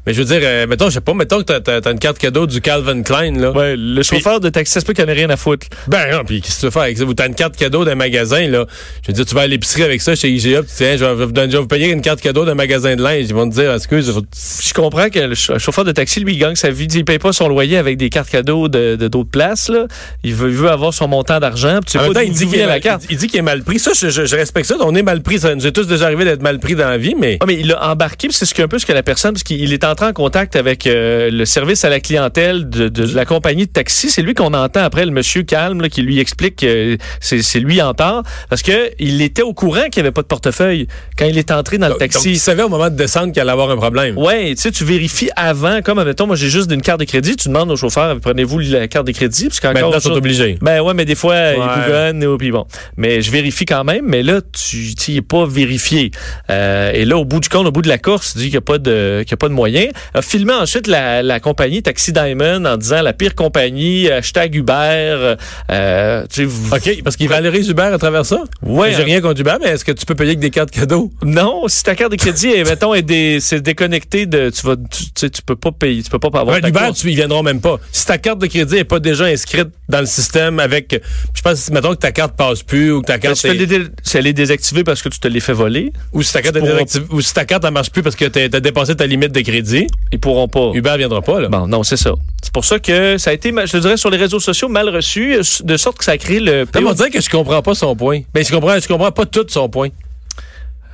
Mais 0.06 0.14
je 0.14 0.20
veux 0.22 0.26
dire, 0.26 0.40
euh, 0.44 0.68
mettons, 0.68 0.90
je 0.90 0.96
sais 0.96 1.02
pas, 1.02 1.14
mettons 1.14 1.38
que 1.40 1.44
t'as- 1.44 1.62
t'as 1.62 1.80
t'as 1.82 1.92
une 1.92 2.00
carte 2.00 2.18
cadeau 2.18 2.46
du 2.46 2.60
Calvin 2.62 3.02
Klein, 3.04 3.34
là. 3.40 3.52
Ouais, 3.52 3.76
le 3.78 4.04
chauffeur 4.04 4.40
de 4.40 4.50
taxi, 4.50 4.74
ça 4.74 4.80
se 4.82 4.86
peut 4.86 4.94
qu'il 4.94 5.04
n'y 5.06 5.10
en 5.12 5.14
ait 5.14 5.18
rien 5.18 5.30
à 5.30 5.38
foutre. 5.38 5.68
Ben 5.88 6.12
non, 6.12 6.24
puis 6.26 6.42
qu'est-ce 6.42 6.56
que 6.56 6.60
tu 6.62 6.66
veux 6.66 6.72
faire 6.72 6.82
avec 6.84 6.98
ça? 6.98 7.04
Ou 7.06 7.14
t'as 7.14 7.28
une 7.28 7.36
carte 7.36 7.56
cadeau 7.56 7.86
d'un 7.86 7.96
magasin, 7.96 8.48
là. 8.48 8.66
Je 9.04 9.08
veux 9.08 9.14
dire, 9.14 9.26
tu 9.26 9.34
vas 9.36 9.42
à 9.42 9.48
l'épicerie 9.48 9.84
avec 9.84 10.02
ça 10.02 10.16
chez 10.16 10.30
IGA, 10.30 10.62
puis 10.64 10.70
tu 10.70 10.84
dis, 10.84 10.84
Tiens, 10.84 10.98
je 10.98 11.06
vais, 11.06 11.26
vous 11.26 11.32
donner- 11.32 11.52
je 11.52 11.56
vais 11.58 11.62
vous 11.62 11.68
payer 11.68 11.90
une 11.92 12.02
carte 12.02 12.20
cadeau 12.22 12.44
d'un 12.46 12.56
magasin 12.56 12.96
de 12.96 13.02
linge. 13.02 13.26
Ils 13.30 13.34
vont 13.34 13.48
te 13.50 13.54
dire, 13.56 13.74
excuse, 13.74 14.12
faut- 14.12 14.22
Je 14.68 14.74
comprends 14.74 15.10
que 15.10 15.20
le 15.20 15.36
ch- 15.36 15.58
chauffeur 15.60 15.86
de 15.86 15.92
taxi, 15.94 16.20
lui, 16.20 16.34
il 16.34 16.38
gagne 16.40 16.56
sa 16.56 16.70
vie. 16.70 16.88
Il 16.94 17.06
paye 17.06 17.20
pas 17.20 17.32
son 17.32 17.48
loyer 17.48 17.78
avec 17.78 17.98
des 17.98 18.10
cartes 18.10 18.30
cadeaux 18.30 18.68
de 18.68 18.96
de- 18.96 19.08
d'autres 19.08 19.30
places. 19.30 19.70
Là. 19.70 19.86
Il, 20.24 20.36
veut, 20.36 20.50
il 20.50 20.56
veut 20.56 20.70
avoir 20.70 20.94
son 20.94 21.08
montant 21.08 21.40
d'argent. 21.40 21.76
puis 21.82 21.86
Tu 21.86 21.92
sais 21.94 22.00
En 22.00 22.08
pas 22.10 22.14
temps, 22.16 22.20
il 22.20 22.34
dit 22.34 22.46
qu'il 22.48 22.56
est, 22.56 22.62
la 22.62 22.68
mal- 22.68 22.82
carte. 22.82 23.04
il 23.10 23.18
dit 23.18 23.28
qu'il 23.28 23.40
est 23.40 23.42
mal 23.42 23.64
pris. 23.64 23.80
Ça, 23.80 23.92
je, 23.98 24.10
je- 24.10 24.26
je 24.26 24.36
respecte 24.36 24.68
ça. 24.68 24.76
On 24.82 24.94
est 24.96 25.02
mal 25.04 25.22
pris. 25.22 25.40
Ça 25.40 25.56
nous 25.56 25.66
est 25.66 25.72
tous 25.72 25.88
déjà 25.88 26.06
arrivé 26.06 26.26
d'être 26.26 26.42
mal 26.42 26.60
pris 26.60 26.76
dans 26.76 26.90
la 26.90 26.98
vie, 26.98 27.16
mais. 27.18 27.38
Ah, 27.42 27.46
mais 27.48 27.56
il 27.56 27.72
a 27.72 27.90
embarqué, 27.92 28.28
c'est 28.32 28.46
ce 28.46 28.54
qu'un 28.54 28.68
peu 28.68 28.78
ce 28.80 28.86
que 28.86 28.92
la 28.94 29.04
personne, 29.04 29.34
parce 29.34 29.44
qu'il 29.44 29.72
est 29.72 29.84
entré 29.94 30.06
en 30.08 30.14
contact 30.14 30.56
avec 30.56 30.86
euh, 30.88 31.30
le 31.32 31.46
service 31.46 31.86
à 31.86 31.90
la 31.90 32.00
clientèle 32.00 32.70
de, 32.70 32.90
de 32.90 33.16
la 33.16 33.26
compagnie 33.26 33.66
de 33.66 33.72
taxi. 33.72 34.10
C'est 34.10 34.22
lui 34.22 34.34
qu'on 34.34 34.54
entend 34.54 34.82
après, 34.84 35.06
le 35.06 35.12
monsieur 35.12 35.44
calme, 35.44 35.82
là, 35.82 35.90
qui 35.90 36.02
lui 36.02 36.20
explique 36.20 36.58
que 36.58 36.98
c'est 37.22 37.42
c'est 37.42 37.60
lui 37.60 37.82
en 37.82 37.94
tort, 37.94 38.24
parce 38.50 38.62
que 38.62 38.92
il 39.00 39.22
était 39.22 39.42
au 39.42 39.54
courant 39.54 39.84
qu'il 39.90 40.02
n'y 40.02 40.08
avait 40.08 40.12
pas 40.12 40.22
de 40.22 40.28
portefeuille 40.28 40.88
quand 41.18 41.26
il 41.26 41.38
est 41.38 41.52
entré 41.52 41.78
dans 41.78 41.88
le 41.88 41.94
Donc, 41.94 42.02
il 42.04 42.10
taxi. 42.12 42.38
savait 42.38 42.64
au 42.64 42.70
moment 42.70 42.90
de 42.90 42.96
descendre 42.96 43.32
qu'il 43.32 43.42
allait 43.42 43.52
avoir 43.52 43.70
un 43.70 43.78
problème. 43.78 44.18
Ouais, 44.18 44.56
tu 44.56 44.62
sais, 44.62 44.72
tu 44.72 44.84
vérifies 44.84 45.30
avant, 45.36 45.82
comme, 45.82 46.00
admettons, 46.00 46.28
moi, 46.28 46.36
j'ai 46.36 46.50
juste 46.50 46.72
une 46.72 46.82
carte 46.82 47.00
de 47.00 47.06
crédit, 47.06 47.36
tu 47.36 47.48
demandes 47.48 47.72
au 47.72 47.76
chauffeur, 47.76 48.20
prenez-vous 48.20 48.60
la 48.60 48.88
carte 48.88 49.08
de 49.08 49.12
crédit, 49.14 49.46
parce 49.48 49.60
qu'encore. 49.60 49.74
Maintenant, 49.82 49.98
ils 49.98 50.02
sont 50.02 50.12
obligés. 50.12 50.58
Ben 50.62 50.82
ouais, 50.82 50.94
mais 50.94 51.06
des 51.06 51.16
fois, 51.16 51.34
Ouais. 51.34 51.58
ils 51.58 51.82
bougonnent, 51.82 52.26
ou 52.26 52.38
puis 52.38 52.52
bon. 52.52 52.66
Mais 52.98 53.22
je 53.22 53.30
vérifie 53.32 53.66
quand 53.66 53.84
même, 53.84 54.06
mais 54.08 54.24
là, 54.24 54.42
tu 54.42 54.96
tu 54.96 55.12
y 55.12 55.18
es 55.18 55.22
pas 55.22 55.46
vérifié. 55.46 56.12
Euh, 56.50 56.92
et 56.94 57.06
là, 57.06 57.18
au 57.18 57.26
bout 57.26 57.40
du 57.40 57.50
compte, 57.50 57.68
au 57.68 57.72
bout 57.72 57.82
de 57.82 57.88
la 57.90 57.98
course, 57.98 58.34
tu 58.34 58.40
dis 58.40 58.44
qu'il 58.46 58.54
n'y 58.54 58.58
a 58.58 58.62
pas 58.62 58.78
de, 58.78 59.24
qu'il 59.26 59.34
a 59.34 59.38
pas 59.38 59.50
de 59.50 59.54
moyen. 59.54 59.83
A 60.14 60.22
filmé 60.22 60.54
ensuite 60.54 60.88
la, 60.88 61.22
la 61.24 61.40
compagnie 61.40 61.82
Taxi 61.84 62.12
Diamond 62.12 62.66
en 62.66 62.78
disant 62.78 63.02
la 63.02 63.14
pire 63.14 63.36
compagnie, 63.36 64.10
hashtag 64.10 64.56
Uber, 64.56 65.36
euh, 65.72 66.24
tu 66.30 66.36
sais, 66.36 66.46
vous- 66.46 66.74
OK, 66.74 67.04
parce 67.04 67.16
qu'il 67.16 67.30
valorise 67.30 67.68
Uber 67.70 67.84
à 67.94 67.98
travers 67.98 68.26
ça? 68.26 68.44
Ouais. 68.62 68.94
J'ai 68.96 69.04
rien 69.04 69.22
contre 69.22 69.42
Uber, 69.42 69.56
mais 69.62 69.70
est-ce 69.70 69.86
que 69.86 69.92
tu 69.92 70.06
peux 70.06 70.16
payer 70.16 70.32
avec 70.32 70.40
des 70.40 70.50
cartes 70.50 70.72
cadeaux? 70.72 71.12
Non, 71.24 71.64
si 71.68 71.84
ta 71.84 71.96
carte 71.96 72.12
de 72.12 72.18
crédit, 72.18 72.50
est, 72.50 72.64
mettons, 72.64 72.94
est 72.94 73.02
dé- 73.02 73.40
c'est 73.42 73.62
déconnecté 73.62 74.26
de, 74.26 74.50
tu 74.50 74.66
vas, 74.66 74.76
tu, 74.76 75.04
sais, 75.16 75.30
tu 75.30 75.42
peux 75.42 75.56
pas 75.56 75.72
payer, 75.72 76.04
tu 76.04 76.10
peux 76.10 76.20
pas 76.20 76.28
avoir 76.28 76.48
Ouais, 76.48 76.62
ta 76.62 76.70
Uber, 76.70 76.80
tu, 76.96 77.10
ils 77.10 77.16
viendront 77.16 77.44
même 77.44 77.62
pas. 77.62 77.80
Si 77.92 78.06
ta 78.06 78.18
carte 78.18 78.40
de 78.40 78.48
crédit 78.48 78.78
est 78.78 78.84
pas 78.84 79.00
déjà 79.00 79.26
inscrite 79.26 79.70
dans 79.90 80.00
le 80.00 80.06
système 80.06 80.60
avec, 80.60 81.00
je 81.36 81.42
pense, 81.42 81.70
mettons 81.72 81.92
que 81.92 82.00
ta 82.00 82.12
carte 82.12 82.36
passe 82.36 82.64
plus 82.64 82.92
ou 82.92 83.02
que 83.02 83.08
ta 83.08 83.18
carte 83.20 83.38
est- 83.62 83.66
dé- 83.66 83.88
si 84.04 84.18
elle 84.18 84.28
est 84.28 84.34
désactivée 84.34 84.84
parce 84.84 85.02
que 85.02 85.10
tu 85.10 85.20
te 85.20 85.28
l'es 85.28 85.40
fait 85.40 85.54
voler, 85.54 85.92
ou 86.14 86.22
si 86.24 86.34
ta 86.34 86.42
carte 86.42 86.56
est 86.56 86.60
pourras- 86.60 86.74
désactivée- 86.74 87.06
ou 87.12 87.22
si 87.22 87.34
ta 87.34 87.46
carte 87.46 87.64
ne 87.64 87.70
marche 87.70 87.90
plus 87.92 88.02
parce 88.04 88.16
que 88.16 88.26
t'as 88.26 88.42
as 88.46 88.60
dépassé 88.60 88.96
ta 88.96 89.06
limite 89.08 89.32
de 89.32 89.42
crédit, 89.42 89.73
ils 90.12 90.20
pourront 90.20 90.48
pas. 90.48 90.72
Uber 90.74 90.96
viendra 90.98 91.22
pas, 91.22 91.40
là. 91.42 91.50
Bon, 91.50 91.68
non, 91.68 91.84
c'est 91.84 91.98
ça. 91.98 92.14
C'est 92.42 92.54
pour 92.54 92.66
ça 92.66 92.80
que 92.80 93.18
ça 93.18 93.30
a 93.30 93.34
été, 93.34 93.52
je 93.52 93.72
te 93.72 93.78
dirais, 93.78 93.98
sur 93.98 94.10
les 94.10 94.18
réseaux 94.18 94.40
sociaux, 94.40 94.70
mal 94.70 94.90
reçu, 94.90 95.38
de 95.64 95.78
sorte 95.78 95.98
que 95.98 96.04
ça 96.04 96.12
a 96.12 96.18
créé 96.18 96.40
le... 96.40 96.66
Non, 96.76 96.82
mais 96.82 96.90
on 96.90 96.94
dirait 96.94 97.10
que 97.10 97.22
je 97.22 97.30
comprends 97.30 97.62
pas 97.62 97.74
son 97.74 97.96
point. 97.96 98.22
Ben, 98.34 98.44
je 98.44 98.52
comprends, 98.52 98.80
je 98.80 98.88
comprends 98.88 99.12
pas 99.12 99.26
tout 99.26 99.46
son 99.50 99.70
point. 99.70 99.90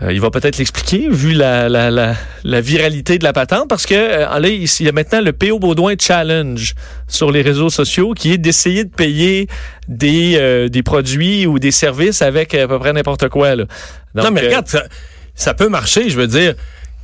Euh, 0.01 0.13
il 0.13 0.21
va 0.21 0.29
peut-être 0.31 0.57
l'expliquer, 0.57 1.09
vu 1.09 1.33
la, 1.33 1.67
la, 1.67 1.91
la, 1.91 2.15
la 2.45 2.61
viralité 2.61 3.17
de 3.17 3.23
la 3.25 3.33
patente, 3.33 3.67
parce 3.67 3.85
que 3.85 3.95
euh, 3.95 4.39
là, 4.39 4.47
il 4.47 4.63
il 4.63 4.85
y 4.85 4.87
a 4.87 4.91
maintenant 4.93 5.19
le 5.19 5.33
PO 5.33 5.59
Baudouin 5.59 5.95
Challenge 5.99 6.73
sur 7.07 7.31
les 7.31 7.41
réseaux 7.41 7.69
sociaux, 7.69 8.13
qui 8.13 8.31
est 8.31 8.37
d'essayer 8.37 8.85
de 8.85 8.89
payer 8.89 9.47
des, 9.89 10.35
euh, 10.37 10.69
des 10.69 10.83
produits 10.83 11.45
ou 11.45 11.59
des 11.59 11.71
services 11.71 12.21
avec 12.21 12.53
à 12.53 12.67
peu 12.67 12.79
près 12.79 12.93
n'importe 12.93 13.27
quoi. 13.27 13.55
Là. 13.55 13.65
Donc, 14.15 14.25
non, 14.25 14.31
mais 14.31 14.43
euh, 14.43 14.45
regarde, 14.45 14.67
ça, 14.67 14.83
ça 15.35 15.53
peut 15.53 15.67
marcher, 15.67 16.09
je 16.09 16.15
veux 16.15 16.27
dire. 16.27 16.53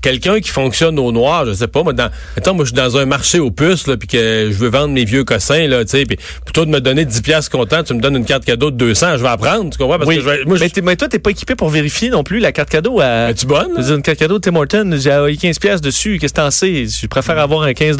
Quelqu'un 0.06 0.40
qui 0.40 0.50
fonctionne 0.50 1.00
au 1.00 1.12
noir, 1.12 1.48
je 1.48 1.54
sais 1.54 1.68
pas, 1.68 1.81
moi, 1.81 1.92
dans, 1.92 2.12
mettons, 2.38 2.54
moi, 2.54 2.63
je 2.63 2.69
suis 2.69 2.75
dans 2.75 2.96
un 2.98 3.07
marché 3.07 3.40
aux 3.40 3.50
puces, 3.50 3.88
là, 3.88 3.98
puis 3.98 4.07
que 4.07 4.50
je 4.52 4.56
veux 4.56 4.69
vendre 4.69 4.90
mes 4.94 5.04
vieux 5.04 5.24
cossins, 5.24 5.66
là, 5.68 5.84
tu 5.84 5.98
sais, 5.98 6.06
puis 6.06 6.16
plutôt 6.46 6.63
de 6.63 6.69
me 6.69 6.80
donner 6.80 7.06
10 7.06 7.22
piastres 7.22 7.50
comptant, 7.50 7.81
tu 7.84 7.96
me 7.96 8.00
donnes 8.00 8.16
une 8.18 8.24
carte 8.25 8.46
cadeau 8.46 8.69
de 8.69 8.78
200, 8.78 9.18
je 9.18 9.24
vais 9.24 9.30
apprendre, 9.30 9.72
tu 9.72 9.80
comprends? 9.80 9.98
Parce 9.98 10.07
oui, 10.07 10.18
que 10.18 10.22
je 10.22 10.25
vais, 10.30 10.46
moi, 10.46 10.57
je- 10.57 10.63
mais, 10.63 10.69
t'es- 10.69 10.81
mais 10.81 10.96
toi, 10.96 11.07
t'es 11.07 11.18
pas 11.18 11.31
équipé 11.31 11.56
pour 11.56 11.69
vérifier 11.69 12.10
non 12.12 12.24
plus 12.24 12.38
la 12.38 12.52
carte 12.52 12.69
cadeau 12.69 13.00
à... 13.02 13.31
Es-tu 13.31 13.48
bonne? 13.48 13.69
Je 13.75 13.81
veux 13.81 13.88
dire, 13.88 13.96
une 13.96 14.04
carte 14.04 14.19
cadeau 14.19 14.36
de 14.38 14.44
Tim 14.44 14.56
Hortons, 14.56 14.92
j'ai 14.96 15.12
envoyé 15.12 15.38
15 15.38 15.57
pièces 15.57 15.81
dessus. 15.81 16.19
Qu'est-ce 16.22 16.34
que 16.34 16.40
t'en 16.40 16.51
sais? 16.51 16.86
Je 16.86 17.08
préfère 17.08 17.40
avoir 17.40 17.63
un 17.63 17.74
15 17.74 17.98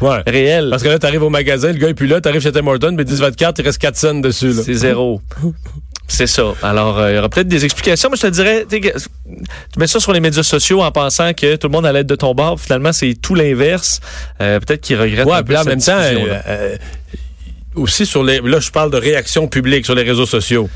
Ouais. 0.00 0.22
réel. 0.28 0.68
Parce 0.70 0.84
que 0.84 0.88
là, 0.88 0.98
t'arrives 1.00 1.24
au 1.24 1.30
magasin, 1.30 1.72
le 1.72 1.78
gars 1.78 1.88
est 1.88 1.94
plus 1.94 2.06
là, 2.06 2.20
t'arrives 2.20 2.40
chez 2.42 2.52
Tim 2.52 2.66
Hortons, 2.68 2.92
mais 2.96 3.04
10 3.04 3.18
votre 3.20 3.34
carte, 3.36 3.58
il 3.58 3.64
reste 3.64 3.78
4 3.78 3.96
cents 3.96 4.14
dessus, 4.14 4.52
là. 4.52 4.62
C'est 4.64 4.74
zéro. 4.74 5.20
C'est 6.12 6.26
ça. 6.26 6.52
Alors, 6.62 6.98
euh, 6.98 7.10
il 7.10 7.14
y 7.16 7.18
aura 7.18 7.30
peut-être 7.30 7.48
des 7.48 7.64
explications, 7.64 8.10
mais 8.10 8.16
je 8.18 8.22
te 8.22 8.26
dirais, 8.26 8.66
tu 8.68 9.78
mets 9.78 9.86
ça 9.86 9.98
sur 9.98 10.12
les 10.12 10.20
médias 10.20 10.42
sociaux 10.42 10.82
en 10.82 10.92
pensant 10.92 11.32
que 11.32 11.56
tout 11.56 11.68
le 11.68 11.72
monde 11.72 11.86
allait 11.86 12.00
être 12.00 12.06
de 12.06 12.14
ton 12.16 12.34
bord. 12.34 12.60
Finalement, 12.60 12.92
c'est 12.92 13.14
tout 13.14 13.34
l'inverse. 13.34 14.00
Euh, 14.42 14.60
peut-être 14.60 14.82
qu'ils 14.82 15.00
regrettent 15.00 15.26
Ouais, 15.26 15.36
un 15.36 15.42
peu 15.42 15.54
là, 15.54 15.62
en 15.62 15.64
même 15.64 15.80
temps, 15.80 15.96
euh, 15.98 16.76
aussi 17.74 18.04
sur 18.04 18.22
les. 18.22 18.40
Là, 18.40 18.60
je 18.60 18.70
parle 18.70 18.90
de 18.90 18.98
réaction 18.98 19.48
publique 19.48 19.86
sur 19.86 19.94
les 19.94 20.02
réseaux 20.02 20.26
sociaux. 20.26 20.68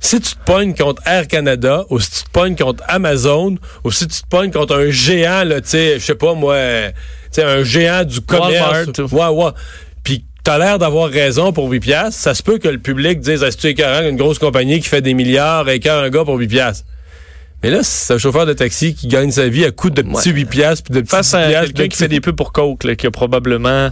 Si 0.00 0.20
tu 0.20 0.34
te 0.34 0.44
pognes 0.44 0.74
contre 0.74 1.02
Air 1.06 1.26
Canada, 1.26 1.86
ou 1.88 1.98
si 1.98 2.10
tu 2.10 2.24
te 2.24 2.30
pognes 2.30 2.54
contre 2.54 2.84
Amazon, 2.88 3.56
ou 3.84 3.90
si 3.90 4.06
tu 4.06 4.20
te 4.20 4.28
pognes 4.28 4.52
contre 4.52 4.76
un 4.76 4.90
géant, 4.90 5.44
là, 5.44 5.62
tu 5.62 5.70
sais, 5.70 5.98
je 5.98 6.04
sais 6.04 6.14
pas 6.14 6.34
moi, 6.34 6.56
tu 6.58 6.92
sais, 7.32 7.42
un 7.42 7.64
géant 7.64 8.04
du 8.04 8.20
commerce. 8.20 8.86
Walmart. 9.10 9.34
Ouais, 9.38 9.44
ouais. 9.44 9.50
T'as 10.44 10.58
l'air 10.58 10.78
d'avoir 10.78 11.10
raison 11.10 11.52
pour 11.52 11.68
8 11.68 11.80
piastres, 11.80 12.18
ça 12.20 12.34
se 12.34 12.42
peut 12.42 12.58
que 12.58 12.68
le 12.68 12.78
public 12.78 13.20
dise, 13.20 13.42
est-ce 13.42 13.56
que 13.56 13.68
tu 13.68 13.80
es 13.82 14.08
une 14.08 14.16
grosse 14.16 14.38
compagnie 14.38 14.80
qui 14.80 14.88
fait 14.88 15.02
des 15.02 15.12
milliards, 15.14 15.68
écœure 15.68 16.02
un 16.02 16.08
gars 16.10 16.24
pour 16.24 16.36
8 16.36 16.48
piastres? 16.48 16.84
Mais 17.62 17.70
là, 17.70 17.80
c'est 17.82 18.14
un 18.14 18.18
chauffeur 18.18 18.46
de 18.46 18.52
taxi 18.52 18.94
qui 18.94 19.08
gagne 19.08 19.30
sa 19.32 19.48
vie 19.48 19.64
à 19.64 19.72
coups 19.72 19.92
de 19.92 20.02
petits 20.02 20.30
8 20.30 20.44
piastres, 20.46 20.84
puis 20.84 20.94
de 20.94 21.00
petits 21.00 21.10
Face 21.10 21.34
à 21.34 21.42
10 21.44 21.48
piastres, 21.50 21.74
quelqu'un 21.74 21.88
qui 21.88 21.96
fait 21.98 22.08
des 22.08 22.20
pubs 22.20 22.36
pour 22.36 22.52
Coke, 22.52 22.84
là, 22.84 22.94
qui 22.94 23.06
a 23.06 23.10
probablement, 23.10 23.90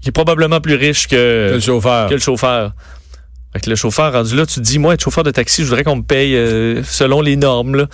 qui 0.00 0.08
est 0.08 0.12
probablement 0.12 0.60
plus 0.60 0.74
riche 0.74 1.06
que, 1.06 1.50
que 1.50 1.54
le 1.54 1.60
chauffeur. 1.60 2.08
que 2.08 2.14
le 2.14 2.20
chauffeur. 2.20 2.72
Fait 3.52 3.60
que 3.60 3.70
le 3.70 3.76
chauffeur 3.76 4.12
rendu 4.12 4.34
là, 4.36 4.46
tu 4.46 4.54
te 4.54 4.60
dis, 4.60 4.78
moi, 4.78 4.94
être 4.94 5.02
chauffeur 5.02 5.22
de 5.24 5.30
taxi, 5.30 5.62
je 5.62 5.68
voudrais 5.68 5.84
qu'on 5.84 5.96
me 5.96 6.02
paye 6.02 6.34
euh, 6.34 6.82
selon 6.84 7.20
les 7.20 7.36
normes. 7.36 7.76
Là. 7.76 7.86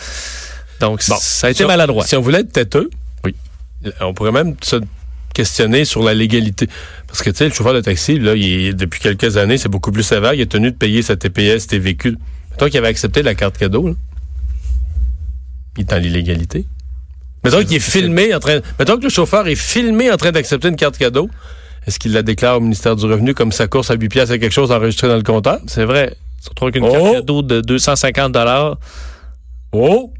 Donc, 0.80 1.00
Bon, 1.08 1.16
ça 1.18 1.48
a 1.48 1.50
été 1.50 1.58
si 1.58 1.64
on- 1.64 1.68
maladroit. 1.68 2.04
Si 2.06 2.14
on 2.14 2.20
voulait 2.20 2.40
être 2.40 2.52
têteux, 2.52 2.88
Oui. 3.24 3.34
on 4.00 4.14
pourrait 4.14 4.32
même 4.32 4.54
se 4.62 4.76
questionner 5.36 5.84
sur 5.84 6.02
la 6.02 6.14
légalité. 6.14 6.68
Parce 7.06 7.22
que, 7.22 7.30
tu 7.30 7.36
sais, 7.36 7.48
le 7.48 7.52
chauffeur 7.54 7.74
de 7.74 7.80
taxi, 7.82 8.18
là, 8.18 8.34
il 8.34 8.44
est- 8.68 8.72
depuis 8.72 9.00
quelques 9.00 9.36
années, 9.36 9.58
c'est 9.58 9.68
beaucoup 9.68 9.92
plus 9.92 10.02
sévère. 10.02 10.32
Il 10.34 10.40
est 10.40 10.50
tenu 10.50 10.70
de 10.70 10.76
payer 10.76 11.02
sa 11.02 11.14
TPS, 11.16 11.66
TVQ. 11.66 12.16
Mettons 12.50 12.66
qu'il 12.66 12.78
avait 12.78 12.88
accepté 12.88 13.22
la 13.22 13.34
carte 13.34 13.58
cadeau, 13.58 13.88
là. 13.88 13.94
Il 15.76 15.82
est 15.82 15.90
dans 15.90 16.02
l'illégalité. 16.02 16.64
Mettons 17.44 17.62
qu'il 17.62 17.74
est 17.76 17.80
filmé 17.80 18.34
en 18.34 18.40
train... 18.40 18.60
Mettons 18.78 18.96
que 18.96 19.02
le 19.04 19.10
chauffeur 19.10 19.46
est 19.46 19.54
filmé 19.54 20.10
en 20.10 20.16
train 20.16 20.32
d'accepter 20.32 20.68
une 20.68 20.76
carte 20.76 20.96
cadeau. 20.96 21.28
Est-ce 21.86 21.98
qu'il 21.98 22.12
la 22.12 22.22
déclare 22.22 22.56
au 22.56 22.60
ministère 22.60 22.96
du 22.96 23.04
Revenu 23.04 23.34
comme 23.34 23.52
sa 23.52 23.68
course 23.68 23.90
à 23.90 23.94
8 23.94 24.08
piastres 24.08 24.32
à 24.34 24.38
quelque 24.38 24.52
chose 24.52 24.72
enregistré 24.72 25.06
dans 25.06 25.16
le 25.16 25.22
compteur? 25.22 25.60
C'est 25.68 25.84
vrai. 25.84 26.16
Surtout 26.40 26.64
avec 26.64 26.76
une 26.76 26.84
Oh! 26.84 26.90
carte 26.92 27.12
cadeau 27.16 27.42
de 27.42 27.60
250 27.60 28.32
dollars. 28.32 28.78
Oh! 29.72 30.12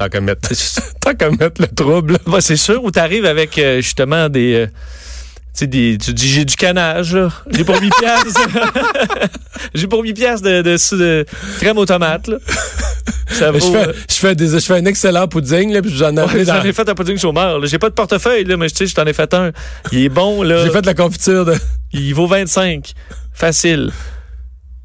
Tant 0.00 0.08
qu'à 0.08 0.20
mettre... 0.22 0.48
Tant 1.00 1.14
qu'à 1.14 1.30
mettre 1.30 1.60
le 1.60 1.68
trouble. 1.68 2.18
Ouais, 2.26 2.40
c'est 2.40 2.56
sûr. 2.56 2.82
Ou 2.82 2.90
t'arrives 2.90 3.26
avec 3.26 3.58
euh, 3.58 3.76
justement 3.82 4.28
des, 4.30 4.54
euh, 5.60 5.66
des, 5.66 5.98
tu 6.02 6.14
dis 6.14 6.28
j'ai 6.28 6.44
du 6.46 6.56
canage. 6.56 7.14
là. 7.14 7.28
J'ai 7.50 7.64
pour 7.64 7.78
8 7.80 7.92
piastres. 8.00 8.40
j'ai 9.74 9.86
pour 9.86 10.02
8 10.02 10.14
piastres 10.14 10.46
de, 10.46 10.62
de, 10.62 10.96
de 10.96 11.26
crème 11.60 11.76
aux 11.78 11.84
tomates. 11.86 12.28
Là. 12.28 12.38
Ça 13.28 13.52
Je 13.52 13.58
vaut, 13.58 13.72
fais, 13.72 13.88
euh, 13.88 13.92
je, 14.08 14.14
fais 14.14 14.34
des, 14.34 14.48
je 14.48 14.58
fais 14.58 14.74
un 14.78 14.84
excellent 14.86 15.28
pudding, 15.28 15.72
là, 15.72 15.82
puis 15.82 15.94
j'en 15.94 16.16
ai 16.16 16.22
ouais, 16.22 16.44
dans- 16.44 16.64
ai 16.64 16.72
fait 16.72 16.88
un 16.88 16.94
pudding 16.94 17.18
chômeur. 17.18 17.64
J'ai 17.66 17.78
pas 17.78 17.88
de 17.90 17.94
portefeuille, 17.94 18.44
là, 18.44 18.56
mais 18.56 18.68
tu 18.70 18.76
sais, 18.76 18.86
je 18.86 18.94
t'en 18.94 19.04
ai 19.04 19.12
fait 19.12 19.32
un. 19.34 19.52
Il 19.92 20.00
est 20.04 20.08
bon, 20.08 20.42
là. 20.42 20.64
J'ai 20.64 20.70
fait 20.70 20.80
de 20.82 20.86
la 20.86 20.94
confiture 20.94 21.44
de. 21.44 21.54
Il 21.92 22.14
vaut 22.14 22.26
25. 22.26 22.92
Facile. 23.32 23.92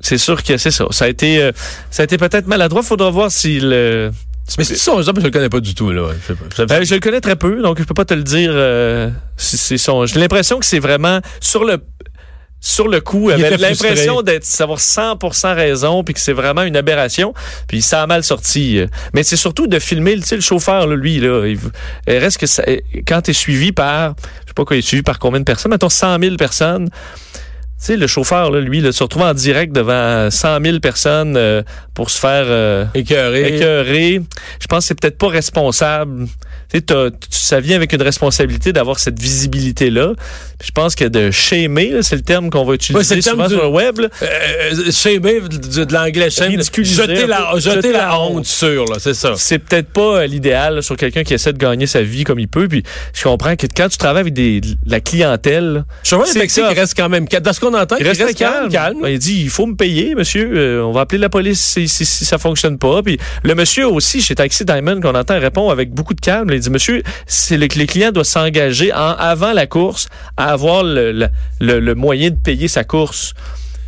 C'est 0.02 0.18
sûr 0.18 0.44
que 0.44 0.58
c'est 0.58 0.72
ça. 0.72 0.86
Ça 0.92 1.06
a 1.06 1.08
été, 1.08 1.42
euh, 1.42 1.52
ça 1.90 2.04
a 2.04 2.06
été 2.06 2.18
peut-être 2.18 2.48
maladroit. 2.48 2.84
Faudra 2.84 3.10
voir 3.10 3.32
si 3.32 3.60
le. 3.60 4.12
Mais 4.58 4.64
c'est 4.64 4.76
son 4.76 5.02
genre, 5.02 5.16
je 5.18 5.22
le 5.22 5.32
connais 5.32 5.50
pas 5.50 5.60
du 5.60 5.74
tout, 5.74 5.92
là. 5.92 6.12
Je 6.14 6.34
sais 6.34 6.66
pas. 6.66 6.76
Euh, 6.76 6.84
je 6.84 6.94
le 6.94 7.00
connais 7.00 7.22
très 7.22 7.36
peu, 7.36 7.62
donc 7.62 7.80
je 7.80 7.84
peux 7.84 7.94
pas 7.94 8.06
te 8.06 8.14
le 8.14 8.24
dire 8.24 8.52
euh, 8.54 9.10
si 9.38 9.58
c'est 9.58 9.78
son. 9.78 10.06
J'ai 10.06 10.20
l'impression 10.20 10.60
que 10.60 10.66
c'est 10.66 10.80
vraiment 10.80 11.20
sur 11.40 11.64
le 11.64 11.78
sur 12.62 12.88
le 12.88 13.00
coup, 13.00 13.30
Il 13.30 13.46
avait 13.46 13.58
l'impression 13.58 14.24
d'être 14.24 14.48
d'avoir 14.58 14.80
100% 14.80 15.54
raison 15.54 16.04
puis 16.04 16.16
que 16.16 16.20
c'est 16.20 16.34
vraiment 16.34 16.64
une 16.64 16.76
aberration, 16.76 17.34
puis 17.68 17.84
ça 17.84 18.02
a 18.02 18.08
mal 18.08 18.24
sorti. 18.24 18.80
Mais 19.14 19.22
c'est 19.22 19.36
surtout 19.36 19.68
de 19.68 19.78
filmer, 19.78 20.16
tu 20.16 20.24
sais, 20.24 20.36
le 20.36 20.42
chauffeur 20.42 20.88
là, 20.88 20.96
lui 20.96 21.20
là, 21.20 21.46
il, 21.46 21.60
il 22.08 22.18
reste 22.18 22.40
que 22.40 22.48
ça, 22.48 22.64
quand 23.08 23.22
tu 23.22 23.32
es 23.32 23.34
suivi 23.34 23.72
par 23.72 24.16
je 24.46 24.48
sais 24.48 24.54
pas 24.56 24.66
quoi, 24.66 24.76
il 24.78 24.80
est 24.80 24.82
suivi 24.82 25.04
par 25.04 25.20
combien 25.20 25.40
de 25.40 25.46
personnes, 25.46 25.72
mettons 25.72 25.90
100 25.90 26.20
000 26.20 26.36
personnes. 26.38 26.90
Tu 27.78 27.88
sais, 27.88 27.98
le 27.98 28.08
chauffeur, 28.08 28.52
là, 28.52 28.62
lui, 28.62 28.80
là, 28.80 28.94
se 28.94 29.04
retrouve 29.04 29.24
en 29.24 29.34
direct 29.34 29.74
devant 29.74 30.32
100 30.32 30.64
000 30.64 30.80
personnes 30.80 31.36
euh, 31.36 31.62
pour 31.94 32.10
se 32.10 32.20
faire 32.20 32.46
euh. 32.48 32.86
Je 32.96 34.68
pense 34.68 34.84
que 34.84 34.88
c'est 34.88 35.00
peut-être 35.00 35.18
pas 35.18 35.28
responsable 35.28 36.28
tu 36.72 36.80
sais, 36.80 37.12
ça 37.30 37.60
vient 37.60 37.76
avec 37.76 37.94
une 37.94 38.02
responsabilité 38.02 38.74
d'avoir 38.74 39.00
cette 39.00 39.20
visibilité-là. 39.20 40.14
Je 40.64 40.72
pense 40.72 40.96
que 40.96 41.06
de 41.06 41.32
shamer, 41.32 42.02
c'est 42.02 42.16
le 42.16 42.22
terme 42.22 42.50
qu'on 42.50 42.66
va 42.66 42.74
utiliser 42.76 43.16
Ouais, 43.16 43.22
souvent 43.22 43.48
du- 43.48 43.54
sur 43.54 43.64
le 43.64 43.70
web. 43.70 44.00
là. 44.00 44.08
Euh, 44.22 44.26
euh, 44.74 44.92
shamer, 44.92 45.42
de, 45.42 45.84
de 45.84 45.94
l'anglais 45.94 46.30
shame, 46.30 46.52
jeter 46.62 47.28
la, 47.28 47.52
jeter 47.58 47.76
Jeter 47.76 47.92
la 47.92 47.98
la 48.00 48.20
honte 48.20 48.46
sur, 48.46 48.86
là, 48.86 48.98
c'est 49.00 49.14
ça. 49.14 49.34
C'est 49.38 49.60
peut-être 49.60 49.90
pas 49.90 50.22
euh, 50.22 50.28
l'idéal 50.28 50.82
sur 50.84 50.96
quelqu'un 50.98 51.24
qui 51.24 51.34
essaie 51.34 51.54
de 51.54 51.58
gagner 51.58 51.88
sa 51.88 52.02
vie 52.02 52.24
comme 52.24 52.40
il 52.40 52.48
peut. 52.48 52.68
Puis 52.68 52.84
je 53.14 53.24
comprends 53.24 53.56
que 53.56 53.68
quand 53.76 53.90
tu 53.90 53.98
travailles 53.98 54.22
avec 54.22 54.34
des, 54.34 54.62
de 54.62 54.76
la 54.86 55.00
clientèle, 55.00 55.86
Je 56.04 56.16
vois 56.16 56.26
Mexique 56.36 56.64
il 56.70 56.80
reste 56.80 56.96
quand 56.98 57.10
même 57.10 57.28
calme. 57.28 57.44
Dans 57.44 57.54
ce 57.54 57.60
qu'on 57.60 57.74
entend, 57.74 57.98
il 58.00 58.08
reste, 58.08 58.22
très 58.22 58.34
calme. 58.34 58.70
calme. 58.70 59.00
Il 59.08 59.20
dit 59.20 59.42
il 59.44 59.50
faut 59.50 59.66
me 59.66 59.76
payer, 59.76 60.16
monsieur. 60.16 60.52
Euh, 60.56 60.82
on 60.84 60.92
va 60.92 61.02
appeler 61.02 61.20
la 61.20 61.30
police 61.30 61.62
si, 61.62 61.88
si, 61.88 62.06
si 62.06 62.26
ça 62.26 62.38
fonctionne 62.38 62.78
pas. 62.78 63.02
Puis 63.04 63.18
le 63.44 63.56
monsieur 63.56 63.88
aussi 63.88 64.22
chez 64.22 64.36
Taxi 64.36 64.66
Diamond 64.66 65.00
qu'on 65.02 65.16
entend 65.16 65.40
répond 65.40 65.70
avec 65.70 65.92
beaucoup 65.94 66.14
de 66.14 66.22
calme. 66.22 66.50
Il 66.56 66.62
dit 66.62 66.70
monsieur, 66.70 67.04
c'est 67.28 67.58
le, 67.58 67.68
les 67.76 67.88
clients 67.88 68.12
doivent 68.12 68.26
s'engager 68.26 68.94
en 68.94 69.12
avant 69.12 69.54
la 69.54 69.68
course 69.68 70.08
à 70.38 70.52
avoir 70.52 70.84
le 70.84 71.94
moyen 71.94 72.30
de 72.30 72.36
payer 72.36 72.68
sa 72.68 72.84
course. 72.84 73.34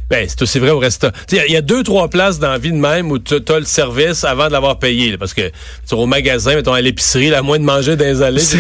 Ben, 0.09 0.25
c'est 0.27 0.41
aussi 0.41 0.59
vrai 0.59 0.69
au 0.71 0.79
restaurant. 0.79 1.11
Tu 1.27 1.35
Il 1.35 1.37
y, 1.37 1.41
a- 1.41 1.45
il 1.47 1.51
y 1.51 1.57
a 1.57 1.61
deux, 1.61 1.83
trois 1.83 2.07
places 2.09 2.39
dans 2.39 2.49
la 2.49 2.57
vie 2.57 2.71
de 2.71 2.77
même 2.77 3.11
où 3.11 3.19
tu 3.19 3.35
as 3.35 3.59
le 3.59 3.65
service 3.65 4.23
avant 4.23 4.47
de 4.47 4.53
l'avoir 4.53 4.79
payé. 4.79 5.11
là, 5.11 5.17
parce 5.17 5.33
que 5.33 5.41
tu 5.41 5.51
sais, 5.85 5.95
au 5.95 6.05
magasin, 6.05 6.55
mettons 6.55 6.73
à 6.73 6.79
l'épicerie, 6.81 7.33
à 7.33 7.41
moins 7.41 7.59
de 7.59 7.63
manger 7.65 7.95
dans 7.97 8.05
les 8.05 8.21
allées. 8.21 8.41
tu 8.41 8.57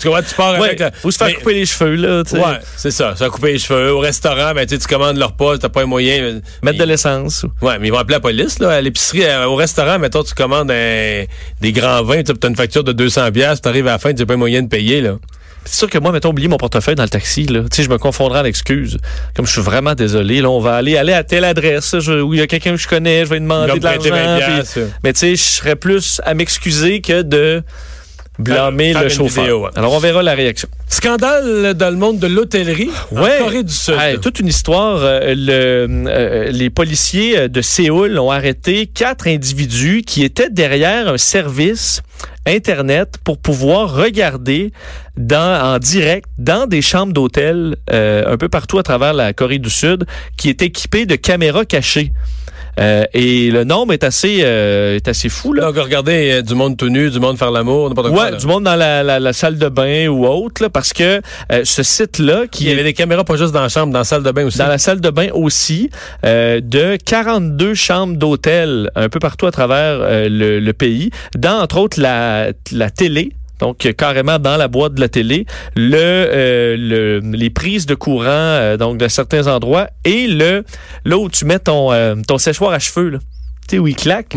tu 0.00 0.06
comprends, 0.08 0.22
tu 0.22 0.34
pars 0.36 0.52
Ouais, 0.60 0.66
avec 0.68 0.78
la- 0.78 0.92
faut 0.92 1.10
se 1.10 1.18
faire 1.18 1.26
Mais- 1.28 1.34
couper 1.34 1.54
les 1.54 1.66
cheveux 1.66 1.96
là. 1.96 2.22
tu 2.24 2.30
sais. 2.30 2.38
Ouais, 2.38 2.58
c'est 2.76 2.90
ça. 2.92 3.14
Ça 3.16 3.28
couper 3.28 3.52
les 3.54 3.58
cheveux. 3.58 3.92
Au 3.92 3.98
restaurant, 3.98 4.52
ben, 4.54 4.64
tu 4.66 4.78
tu 4.78 4.86
commandes 4.86 5.16
leur 5.16 5.30
repas, 5.30 5.58
t'as 5.58 5.68
pas 5.68 5.82
un 5.82 5.86
moyen. 5.86 6.22
euh, 6.22 6.40
Mettre 6.62 6.78
de 6.78 6.84
l'essence. 6.84 7.44
Ouais, 7.62 7.78
mais 7.80 7.88
ils 7.88 7.90
vont 7.90 7.98
appeler 7.98 8.14
la 8.16 8.20
police, 8.20 8.58
là. 8.60 8.70
À 8.70 8.80
l'épicerie, 8.80 9.24
au 9.46 9.56
restaurant, 9.56 9.98
mettons, 9.98 10.22
tu 10.22 10.34
commandes 10.34 10.70
un- 10.70 11.24
des 11.60 11.72
grands 11.72 12.02
vins, 12.04 12.22
tu 12.22 12.30
as 12.32 12.46
une 12.48 12.56
facture 12.56 12.84
de 12.84 12.92
200 12.92 13.32
pièces, 13.32 13.60
t'arrives 13.60 13.88
à 13.88 13.92
la 13.92 13.98
fin, 13.98 14.12
tu 14.14 14.20
n'as 14.22 14.26
pas 14.26 14.34
un 14.34 14.38
moyen 14.38 14.62
de 14.62 14.68
payer, 14.68 15.00
là. 15.00 15.16
C'est 15.66 15.76
sûr 15.78 15.90
que 15.90 15.98
moi, 15.98 16.12
mettons, 16.12 16.30
oublier 16.30 16.48
mon 16.48 16.56
portefeuille 16.56 16.94
dans 16.94 17.02
le 17.02 17.08
taxi, 17.08 17.44
là. 17.44 17.60
Tu 17.62 17.68
sais, 17.72 17.82
je 17.82 17.90
me 17.90 17.98
confondrai 17.98 18.40
en 18.40 18.44
excuses. 18.44 18.96
Comme 19.34 19.46
je 19.46 19.52
suis 19.52 19.60
vraiment 19.60 19.94
désolé, 19.94 20.40
là, 20.40 20.48
on 20.48 20.60
va 20.60 20.76
aller, 20.76 20.96
aller 20.96 21.12
à 21.12 21.24
telle 21.24 21.44
adresse, 21.44 21.98
je- 21.98 22.20
où 22.22 22.32
il 22.34 22.38
y 22.40 22.42
a 22.42 22.46
quelqu'un 22.46 22.70
que 22.72 22.76
je 22.80 22.88
connais, 22.88 23.24
je 23.24 23.30
vais 23.30 23.36
lui 23.36 23.42
demander 23.42 23.78
de 23.78 23.84
l'argent. 23.84 24.00
prêter 24.00 24.10
20 24.10 24.36
puis- 24.38 24.54
piastres. 24.54 24.78
Mais 25.04 25.12
tu 25.12 25.18
sais, 25.20 25.36
je 25.36 25.42
serais 25.42 25.76
plus 25.76 26.20
à 26.24 26.34
m'excuser 26.34 27.00
que 27.00 27.22
de 27.22 27.62
blâmer 28.38 28.92
le 28.94 29.08
chauffeur. 29.08 29.44
vidéo, 29.44 29.62
ouais. 29.64 29.70
Alors, 29.76 29.92
on 29.92 29.98
verra 29.98 30.22
la 30.22 30.34
réaction. 30.34 30.68
Scandale 30.88 31.74
dans 31.74 31.90
le 31.90 31.96
monde 31.96 32.18
de 32.18 32.26
l'hôtellerie 32.26 32.90
Ouais. 33.12 33.40
en 33.40 33.44
Corée 33.44 33.62
du 33.62 33.72
Sud. 33.72 33.94
Toute 34.22 34.40
une 34.40 34.48
histoire. 34.48 34.98
euh, 35.02 35.34
le, 35.36 35.86
euh, 36.08 36.50
les 36.50 36.70
policiers 36.70 37.38
euh, 37.38 37.48
de 37.48 37.60
Séoul 37.60 38.18
ont 38.18 38.30
arrêté 38.30 38.86
quatre 38.86 39.26
individus 39.28 40.02
qui 40.06 40.22
étaient 40.24 40.50
derrière 40.50 41.08
un 41.08 41.18
service 41.18 42.02
Internet 42.46 43.16
pour 43.24 43.38
pouvoir 43.38 43.92
regarder 43.94 44.72
dans, 45.16 45.74
en 45.74 45.78
direct 45.78 46.26
dans 46.38 46.66
des 46.66 46.80
chambres 46.82 47.12
d'hôtel 47.12 47.76
euh, 47.92 48.24
un 48.32 48.36
peu 48.36 48.48
partout 48.48 48.78
à 48.78 48.82
travers 48.84 49.14
la 49.14 49.32
Corée 49.32 49.58
du 49.58 49.70
Sud 49.70 50.06
qui 50.36 50.48
est 50.48 50.62
équipée 50.62 51.06
de 51.06 51.16
caméras 51.16 51.64
cachées. 51.64 52.12
Euh, 52.78 53.04
et 53.14 53.50
le 53.50 53.64
nombre 53.64 53.92
est 53.92 54.04
assez, 54.04 54.40
euh, 54.42 54.96
est 54.96 55.08
assez 55.08 55.28
fou. 55.28 55.52
Là. 55.52 55.62
Donc, 55.62 55.76
regardez 55.76 56.32
euh, 56.32 56.42
du 56.42 56.54
monde 56.54 56.76
tout 56.76 56.88
nu, 56.88 57.10
du 57.10 57.20
monde 57.20 57.38
faire 57.38 57.50
l'amour, 57.50 57.88
n'importe 57.88 58.10
quoi. 58.10 58.24
Ouais, 58.24 58.30
là. 58.32 58.36
du 58.36 58.46
monde 58.46 58.64
dans 58.64 58.76
la, 58.76 59.02
la, 59.02 59.18
la 59.18 59.32
salle 59.32 59.58
de 59.58 59.68
bain 59.68 60.08
ou 60.08 60.26
autre, 60.26 60.62
là, 60.62 60.68
parce 60.70 60.92
que 60.92 61.20
euh, 61.52 61.62
ce 61.64 61.82
site-là, 61.82 62.46
qui 62.50 62.64
Il 62.64 62.70
y 62.70 62.72
avait 62.72 62.84
des 62.84 62.92
caméras 62.92 63.24
pas 63.24 63.36
juste 63.36 63.52
dans 63.52 63.62
la 63.62 63.68
chambre, 63.68 63.92
dans 63.92 64.00
la 64.00 64.04
salle 64.04 64.22
de 64.22 64.30
bain 64.30 64.44
aussi. 64.46 64.58
dans 64.58 64.66
la 64.68 64.78
salle 64.78 65.00
de 65.00 65.10
bain 65.10 65.28
aussi, 65.32 65.90
euh, 66.24 66.60
de 66.62 66.96
42 67.04 67.74
chambres 67.74 68.16
d'hôtel 68.16 68.90
un 68.94 69.08
peu 69.08 69.18
partout 69.20 69.46
à 69.46 69.50
travers 69.52 69.98
le, 70.28 70.60
le 70.60 70.72
pays, 70.72 71.10
dans 71.36 71.60
entre 71.60 71.78
autres 71.78 72.00
la, 72.00 72.48
la 72.72 72.90
télé. 72.90 73.32
Donc 73.60 73.86
euh, 73.86 73.92
carrément 73.92 74.38
dans 74.38 74.56
la 74.56 74.68
boîte 74.68 74.94
de 74.94 75.00
la 75.00 75.08
télé, 75.08 75.46
euh, 75.76 76.76
le 76.78 77.20
les 77.20 77.50
prises 77.50 77.86
de 77.86 77.94
courant 77.94 78.26
euh, 78.28 78.76
donc 78.76 78.98
de 78.98 79.08
certains 79.08 79.46
endroits 79.46 79.88
et 80.04 80.26
le 80.26 80.64
là 81.04 81.18
où 81.18 81.28
tu 81.28 81.44
mets 81.44 81.58
ton 81.58 81.92
euh, 81.92 82.14
ton 82.26 82.38
séchoir 82.38 82.72
à 82.72 82.78
cheveux 82.78 83.10
là. 83.10 83.18
Tu 83.66 83.76
sais, 83.76 83.78
où. 83.80 83.86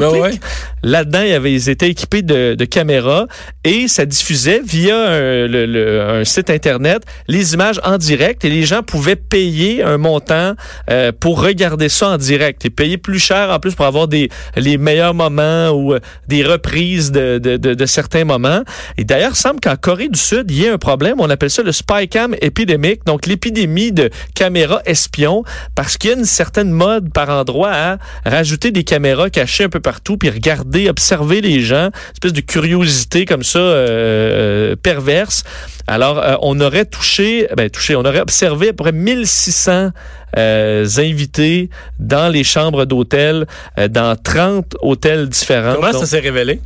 Ouais, 0.01 0.19
ouais. 0.21 0.39
Là-dedans, 0.83 1.21
ils 1.45 1.69
étaient 1.69 1.89
équipés 1.89 2.21
de, 2.21 2.55
de 2.55 2.65
caméras 2.65 3.27
et 3.63 3.87
ça 3.87 4.05
diffusait 4.05 4.61
via 4.63 4.95
un, 4.97 5.47
le- 5.47 5.65
le- 5.65 6.01
un 6.01 6.23
site 6.23 6.49
Internet 6.49 7.03
les 7.27 7.53
images 7.53 7.79
en 7.83 7.97
direct 7.97 8.45
et 8.45 8.49
les 8.49 8.63
gens 8.63 8.81
pouvaient 8.81 9.15
payer 9.17 9.83
un 9.83 9.97
montant 9.97 10.53
euh, 10.89 11.11
pour 11.17 11.41
regarder 11.41 11.89
ça 11.89 12.09
en 12.09 12.17
direct 12.17 12.65
et 12.65 12.69
payer 12.69 12.97
plus 12.97 13.19
cher 13.19 13.49
en 13.49 13.59
plus 13.59 13.75
pour 13.75 13.85
avoir 13.85 14.07
des 14.07 14.29
les 14.55 14.77
meilleurs 14.77 15.13
moments 15.13 15.69
ou 15.71 15.93
euh, 15.93 15.99
des 16.27 16.43
reprises 16.43 17.11
de, 17.11 17.37
de, 17.39 17.57
de, 17.57 17.73
de 17.73 17.85
certains 17.85 18.23
moments. 18.23 18.61
Et 18.97 19.03
d'ailleurs, 19.03 19.31
il 19.33 19.37
semble 19.37 19.59
qu'en 19.59 19.75
Corée 19.75 20.07
du 20.09 20.19
Sud, 20.19 20.45
il 20.49 20.63
y 20.63 20.67
a 20.67 20.73
un 20.73 20.77
problème. 20.77 21.15
On 21.19 21.29
appelle 21.29 21.49
ça 21.49 21.61
le 21.63 21.71
spy 21.71 22.07
cam 22.07 22.35
épidémique, 22.41 23.05
donc 23.05 23.25
l'épidémie 23.25 23.91
de 23.91 24.09
caméras 24.33 24.81
espions, 24.85 25.43
parce 25.75 25.97
qu'il 25.97 26.11
y 26.11 26.13
a 26.13 26.17
une 26.17 26.25
certaine 26.25 26.71
mode 26.71 27.11
par 27.11 27.29
endroit 27.29 27.71
à 27.71 27.97
rajouter 28.25 28.71
des 28.71 28.83
caméras 28.83 29.18
cachées 29.27 29.65
un 29.65 29.69
peu 29.69 29.81
partout, 29.81 30.17
puis 30.17 30.29
regarder, 30.29 30.89
observer 30.89 31.41
les 31.41 31.59
gens, 31.59 31.89
espèce 32.13 32.33
de 32.33 32.41
curiosité 32.41 33.25
comme 33.25 33.43
ça 33.43 33.59
euh, 33.59 34.69
euh, 34.69 34.75
perverse. 34.75 35.43
Alors, 35.87 36.19
euh, 36.19 36.35
on 36.41 36.59
aurait 36.61 36.85
touché, 36.85 37.47
ben 37.57 37.69
touché, 37.69 37.95
on 37.95 38.05
aurait 38.05 38.21
observé 38.21 38.69
à 38.69 38.73
peu 38.73 38.83
près 38.83 38.91
1600 38.91 39.71
euh, 39.71 39.89
invités 40.35 41.69
dans 41.99 42.29
les 42.29 42.43
chambres 42.43 42.85
d'hôtel, 42.85 43.47
euh, 43.77 43.87
dans 43.87 44.15
30 44.15 44.75
hôtels 44.81 45.27
différents. 45.29 45.75
Comment 45.75 45.91
Donc, 45.91 46.01
ça 46.01 46.05
s'est 46.07 46.19
révélé? 46.19 46.59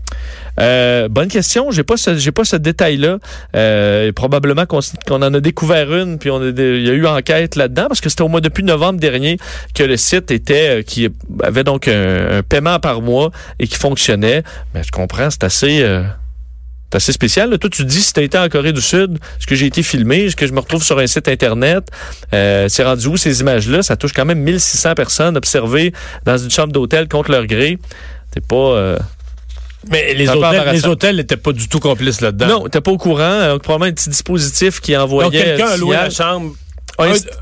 euh, 0.60 1.08
bonne 1.08 1.30
question. 1.30 1.72
J'ai 1.72 1.84
pas 1.84 1.98
ce, 1.98 2.16
j'ai 2.18 2.32
pas 2.32 2.44
ce 2.46 2.56
détail-là. 2.56 3.18
Euh, 3.56 4.12
probablement 4.12 4.66
qu'on, 4.66 4.80
qu'on 5.08 5.22
en 5.22 5.34
a 5.34 5.40
découvert 5.40 5.94
une, 5.94 6.18
puis 6.20 6.30
on 6.30 6.42
a, 6.42 6.48
il 6.50 6.86
y 6.86 6.90
a 6.90 6.94
eu 6.94 7.06
enquête 7.08 7.56
là-dedans 7.56 7.86
parce 7.88 8.02
que 8.02 8.10
c'était 8.10 8.22
au 8.24 8.28
mois 8.28 8.42
depuis 8.42 8.64
novembre 8.64 9.00
dernier 9.00 9.38
que 9.74 9.84
le 9.84 9.98
site 9.98 10.30
était, 10.32 10.80
euh, 10.80 10.82
qui 10.84 11.10
avait 11.44 11.64
donc 11.64 11.88
un, 11.88 12.38
un 12.40 12.44
paiement 12.44 12.80
par 12.80 13.02
mois 13.02 13.32
et 13.60 13.68
qui 13.68 13.76
fonctionnait. 13.78 14.44
Mais 14.76 14.84
je 14.84 14.92
comprends, 14.92 15.30
c'est 15.30 15.44
assez. 15.44 15.82
euh, 15.82 16.04
c'est 16.94 16.98
assez 16.98 17.12
spécial. 17.12 17.50
Là. 17.50 17.58
Toi, 17.58 17.70
tu 17.72 17.84
dis 17.86 18.02
si 18.02 18.14
tu 18.14 18.22
été 18.22 18.38
en 18.38 18.48
Corée 18.50 18.72
du 18.72 18.82
Sud, 18.82 19.18
est-ce 19.40 19.48
que 19.48 19.56
j'ai 19.56 19.66
été 19.66 19.82
filmé, 19.82 20.26
est-ce 20.26 20.36
que 20.36 20.46
je 20.46 20.54
me 20.54 20.60
retrouve 20.60 20.84
sur 20.84 21.00
un 21.00 21.08
site 21.08 21.28
Internet, 21.28 21.88
euh, 22.34 22.68
c'est 22.70 22.84
rendu 22.84 23.08
où 23.08 23.18
ces 23.18 23.42
images-là? 23.42 23.82
Ça 23.82 23.96
touche 23.96 24.14
quand 24.14 24.26
même 24.26 24.40
1600 24.40 24.94
personnes 24.94 25.36
observées 25.36 25.92
dans 26.26 26.38
une 26.38 26.52
chambre 26.52 26.72
d'hôtel 26.72 27.08
contre 27.08 27.32
leur 27.32 27.46
gré. 27.48 27.80
C'est 28.34 28.46
pas... 28.46 28.56
euh, 28.56 29.00
Mais 29.92 30.14
les 30.14 30.26
hôtels, 30.38 30.62
les 30.74 30.82
hôtels 30.92 31.16
n'étaient 31.16 31.38
pas 31.38 31.52
du 31.52 31.68
tout 31.68 31.80
complices 31.80 32.22
là-dedans. 32.22 32.48
Non, 32.48 32.68
t'es 32.68 32.82
pas 32.82 32.92
au 32.92 32.98
courant. 32.98 33.48
Donc, 33.50 33.64
probablement 33.64 33.90
un 33.90 33.94
petit 33.94 34.10
dispositif 34.10 34.80
qui 34.80 34.96
envoyait. 34.96 35.30
Donc, 35.32 35.40
quelqu'un 35.58 35.68
un 35.68 35.74
a 35.74 35.78
loué 35.78 35.96
la 35.96 36.10
chambre. 36.12 36.54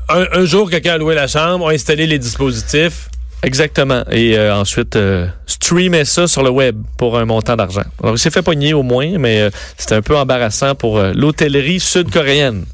Un- 0.08 0.26
un 0.32 0.44
jour, 0.46 0.70
quelqu'un 0.70 0.94
a 0.94 0.98
loué 0.98 1.14
la 1.14 1.28
chambre, 1.28 1.68
a 1.68 1.72
installé 1.72 2.06
les 2.06 2.18
dispositifs. 2.18 3.08
Exactement. 3.42 4.04
Et 4.10 4.36
euh, 4.38 4.54
ensuite, 4.54 4.94
euh, 4.96 5.26
streamer 5.46 6.04
ça 6.04 6.28
sur 6.28 6.42
le 6.42 6.50
web 6.50 6.76
pour 6.96 7.18
un 7.18 7.24
montant 7.24 7.56
d'argent. 7.56 7.82
Alors, 8.02 8.14
il 8.14 8.18
s'est 8.18 8.30
fait 8.30 8.42
pogner 8.42 8.72
au 8.72 8.82
moins, 8.82 9.18
mais 9.18 9.40
euh, 9.42 9.50
c'était 9.76 9.94
un 9.96 10.02
peu 10.02 10.16
embarrassant 10.16 10.74
pour 10.74 10.98
euh, 10.98 11.12
l'hôtellerie 11.14 11.80
sud-coréenne. 11.80 12.64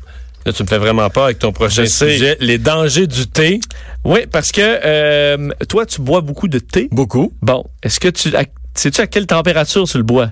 Là, 0.44 0.52
tu 0.52 0.62
me 0.62 0.68
fais 0.68 0.78
vraiment 0.78 1.08
peur 1.10 1.25
avec 1.25 1.38
ton 1.38 1.52
prochain 1.52 1.84
Je 1.84 1.88
sais. 1.88 2.12
sujet. 2.12 2.37
Les 2.40 2.58
dangers 2.58 3.06
du 3.06 3.26
thé. 3.26 3.60
Oui, 4.04 4.20
parce 4.30 4.52
que 4.52 4.60
euh, 4.62 5.48
toi, 5.68 5.87
tu 5.87 6.00
bois 6.02 6.20
beaucoup 6.20 6.48
de 6.48 6.58
thé? 6.58 6.88
Beaucoup. 6.92 7.32
Bon, 7.42 7.64
est-ce 7.82 7.98
que 8.00 8.08
tu... 8.08 8.34
à- 8.37 8.44
Sais-tu 8.75 9.00
à 9.00 9.06
quelle 9.08 9.26
température 9.26 9.84
tu 9.88 9.96
le 9.96 10.04
bois? 10.04 10.30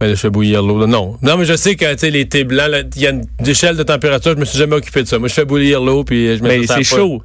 Là, 0.00 0.08
je 0.10 0.14
fais 0.16 0.30
bouillir 0.30 0.62
l'eau. 0.62 0.86
Non. 0.86 1.16
Non, 1.22 1.36
mais 1.38 1.44
je 1.44 1.56
sais 1.56 1.76
que 1.76 1.90
tu 1.92 1.98
sais, 2.00 2.10
les 2.10 2.28
thés 2.28 2.44
blancs, 2.44 2.68
il 2.96 3.02
y 3.02 3.06
a 3.06 3.10
une 3.10 3.22
échelle 3.46 3.76
de 3.76 3.82
température. 3.82 4.32
Je 4.34 4.38
me 4.40 4.44
suis 4.44 4.58
jamais 4.58 4.74
occupé 4.76 5.02
de 5.02 5.08
ça. 5.08 5.18
Moi, 5.18 5.28
je 5.28 5.34
fais 5.34 5.44
bouillir 5.44 5.80
l'eau 5.80 6.02
puis 6.04 6.36
je 6.36 6.42
mets 6.42 6.58
Mais 6.58 6.66
ça 6.66 6.74
à 6.74 6.76
c'est 6.78 6.84
chaud. 6.84 7.22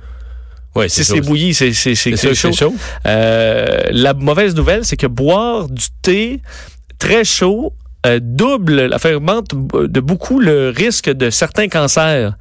Oui, 0.75 0.89
Si 0.89 1.03
c'est 1.03 1.15
c'est 1.15 1.21
bouilli, 1.21 1.53
c'est 1.53 1.73
c'est- 1.73 1.95
c'est- 1.95 2.11
C'est 2.15 2.17
c'est 2.29 2.35
chaud. 2.35 2.51
c'est 2.51 2.57
chaud. 2.59 2.75
Euh, 3.05 3.81
la 3.91 4.13
mauvaise 4.13 4.55
nouvelle, 4.55 4.85
c'est 4.85 4.95
que 4.97 5.07
boire 5.07 5.67
du 5.67 5.85
thé 6.01 6.41
très 6.99 7.23
chaud 7.25 7.73
euh, 8.05 8.19
double, 8.21 8.89
enfin, 8.95 9.13
augmente 9.13 9.49
de 9.53 9.99
beaucoup 9.99 10.39
le 10.39 10.69
risque 10.69 11.09
de 11.09 11.29
certains 11.29 11.67
cancers. 11.67 12.33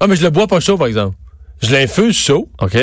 Ah, 0.00 0.06
mais 0.08 0.16
je 0.16 0.22
le 0.24 0.30
bois 0.30 0.46
pas 0.48 0.58
chaud, 0.60 0.76
par 0.76 0.88
exemple. 0.88 1.14
Je 1.62 1.70
l'infuse 1.72 2.16
chaud, 2.16 2.48
OK? 2.60 2.76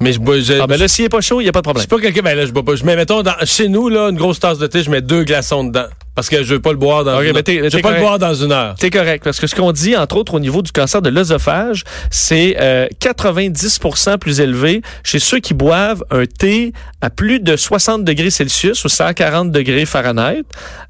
mais 0.00 0.12
je 0.14 0.20
bois. 0.20 0.38
Je, 0.40 0.54
Ah, 0.54 0.66
ben 0.66 0.78
là, 0.78 0.88
s'il 0.88 1.04
n'est 1.04 1.08
pas 1.10 1.20
chaud, 1.20 1.40
il 1.40 1.44
n'y 1.44 1.48
a 1.50 1.52
pas 1.52 1.60
de 1.60 1.64
je 1.64 1.70
problème. 1.70 1.80
suis 1.82 1.88
pas 1.88 2.00
quelqu'un. 2.00 2.22
Ben 2.22 2.34
là, 2.36 2.46
je 2.46 2.50
bois 2.52 2.64
pas. 2.64 2.76
Je 2.76 2.84
mets, 2.84 2.96
mettons, 2.96 3.22
dans- 3.22 3.34
chez 3.44 3.68
nous, 3.68 3.88
là, 3.90 4.08
une 4.08 4.16
grosse 4.16 4.40
tasse 4.40 4.58
de 4.58 4.66
thé, 4.66 4.82
je 4.82 4.90
mets 4.90 5.02
deux 5.02 5.24
glaçons 5.24 5.64
dedans. 5.64 5.86
Parce 6.14 6.28
que 6.28 6.44
je 6.44 6.54
veux 6.54 6.60
pas 6.60 6.70
le 6.70 6.76
boire 6.78 7.02
dans 7.02 7.18
Ok, 7.18 7.24
une 7.26 7.42
t'es- 7.42 7.56
Je 7.56 7.62
veux 7.62 7.70
pas 7.70 7.76
le 7.76 7.82
correct. 7.82 8.00
boire 8.00 8.18
dans 8.20 8.34
une 8.34 8.52
heure. 8.52 8.74
C'est 8.80 8.90
correct, 8.90 9.24
parce 9.24 9.40
que 9.40 9.46
ce 9.48 9.54
qu'on 9.56 9.72
dit, 9.72 9.96
entre 9.96 10.16
autres, 10.16 10.34
au 10.34 10.40
niveau 10.40 10.62
du 10.62 10.70
cancer 10.70 11.02
de 11.02 11.08
l'œsophage, 11.10 11.82
c'est 12.10 12.56
euh, 12.60 12.86
90% 13.00 14.18
plus 14.18 14.40
élevé 14.40 14.82
chez 15.02 15.18
ceux 15.18 15.40
qui 15.40 15.54
boivent 15.54 16.04
un 16.10 16.24
thé 16.26 16.72
à 17.00 17.10
plus 17.10 17.40
de 17.40 17.56
60 17.56 18.04
degrés 18.04 18.30
Celsius 18.30 18.84
ou 18.84 18.88
140 18.88 19.50
degrés 19.50 19.86
Fahrenheit 19.86 20.44